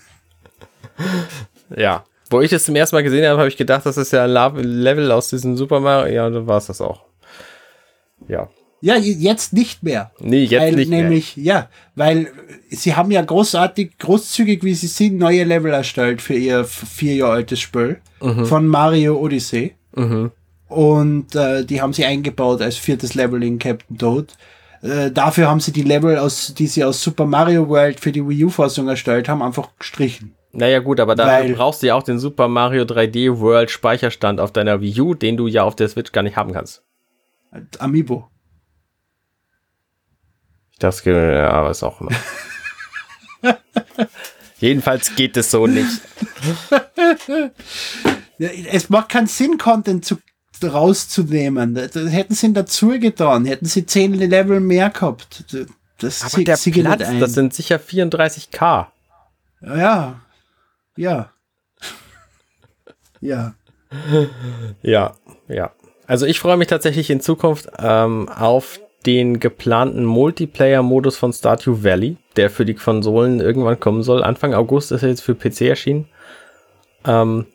[1.76, 2.04] ja.
[2.28, 4.56] Wo ich das zum ersten Mal gesehen habe, habe ich gedacht, das ist ja ein
[4.56, 6.12] Level aus diesem Super Mario.
[6.12, 7.04] Ja, dann war es das auch.
[8.28, 8.48] Ja.
[8.80, 10.10] Ja, jetzt nicht mehr.
[10.20, 11.46] Nee, jetzt weil, nicht nämlich, mehr.
[11.46, 12.30] ja, weil
[12.70, 17.32] sie haben ja großartig, großzügig, wie sie sind, neue Level erstellt für ihr vier Jahre
[17.32, 18.44] altes Spiel mhm.
[18.44, 19.74] von Mario Odyssey.
[19.94, 20.30] Mhm.
[20.68, 24.34] Und äh, die haben sie eingebaut als viertes Level in Captain Toad.
[24.82, 28.26] Äh, dafür haben sie die Level, aus, die sie aus Super Mario World für die
[28.26, 30.34] Wii U-Fassung erstellt haben, einfach gestrichen.
[30.52, 34.52] Naja gut, aber dafür brauchst du ja auch den Super Mario 3D World Speicherstand auf
[34.52, 36.82] deiner Wii U, den du ja auf der Switch gar nicht haben kannst.
[37.78, 38.28] Amiibo.
[40.78, 42.10] Das geht, ja, was auch immer.
[44.58, 46.00] Jedenfalls geht es so nicht.
[48.38, 50.18] es macht keinen Sinn, Content zu,
[50.62, 51.74] rauszunehmen.
[51.74, 55.44] Das hätten sie dazu getan, hätten sie 10 Level mehr gehabt.
[55.98, 58.86] Das Aber der Platz, das sind sicher 34k.
[59.62, 60.20] Ja,
[60.96, 61.32] ja.
[63.20, 63.54] ja.
[64.82, 65.14] Ja,
[65.48, 65.72] ja.
[66.06, 72.16] Also ich freue mich tatsächlich in Zukunft ähm, auf den geplanten Multiplayer-Modus von Stardew Valley,
[72.36, 74.22] der für die Konsolen irgendwann kommen soll.
[74.22, 76.08] Anfang August ist er jetzt für PC erschienen.
[77.06, 77.46] Ähm,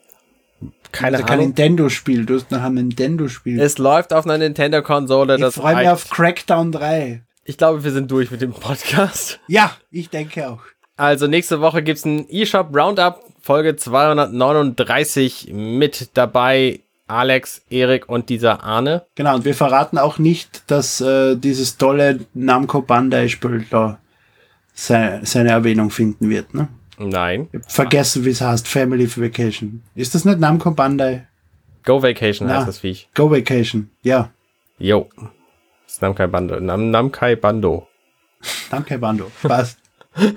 [0.92, 1.28] keine also Ahnung.
[1.28, 3.60] kein Nintendo-Spiel, du hast noch ein Nintendo-Spiel.
[3.60, 5.36] Es läuft auf einer Nintendo-Konsole.
[5.36, 7.24] Ich freue mich auf Crackdown 3.
[7.44, 9.40] Ich glaube, wir sind durch mit dem Podcast.
[9.48, 10.62] Ja, ich denke auch.
[10.96, 16.82] Also nächste Woche gibt es ein eShop Roundup, Folge 239 mit dabei
[17.12, 19.06] Alex, Erik und dieser Arne.
[19.16, 24.00] Genau, und wir verraten auch nicht, dass äh, dieses tolle Namco Bandai-Spiel da
[24.74, 26.54] seine, seine Erwähnung finden wird.
[26.54, 26.68] Ne?
[26.98, 27.50] Nein.
[27.68, 28.68] Vergessen, wie es heißt.
[28.68, 29.84] Family Vacation.
[29.96, 31.28] Ist das nicht Namco Bandai?
[31.84, 32.58] Go Vacation Na.
[32.58, 33.10] heißt das Viech.
[33.14, 33.90] Go Vacation.
[34.04, 34.32] Ja.
[34.78, 35.10] Jo.
[35.86, 36.60] Das ist Namkai Bando.
[36.60, 37.88] Nam Namkai Bando.
[38.70, 39.32] Danke, Bando.
[39.44, 39.78] Passt.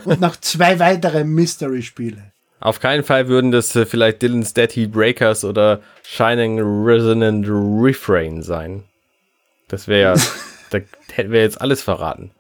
[0.05, 2.33] Und noch zwei weitere Mystery-Spiele.
[2.65, 8.43] Auf keinen Fall würden das äh, vielleicht Dylan's Dead Heat Breakers oder Shining Resonant Refrain
[8.43, 8.85] sein.
[9.69, 10.23] Das wäre ja,
[10.71, 10.79] da
[11.13, 12.31] hätten wir jetzt alles verraten.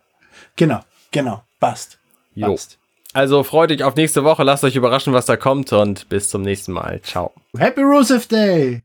[0.56, 1.44] Genau, genau.
[1.60, 1.98] Passt.
[2.40, 2.78] Passt.
[3.12, 6.40] Also freut euch auf nächste Woche, lasst euch überraschen, was da kommt und bis zum
[6.40, 7.02] nächsten Mal.
[7.02, 7.34] Ciao.
[7.58, 8.82] Happy Rusev Day!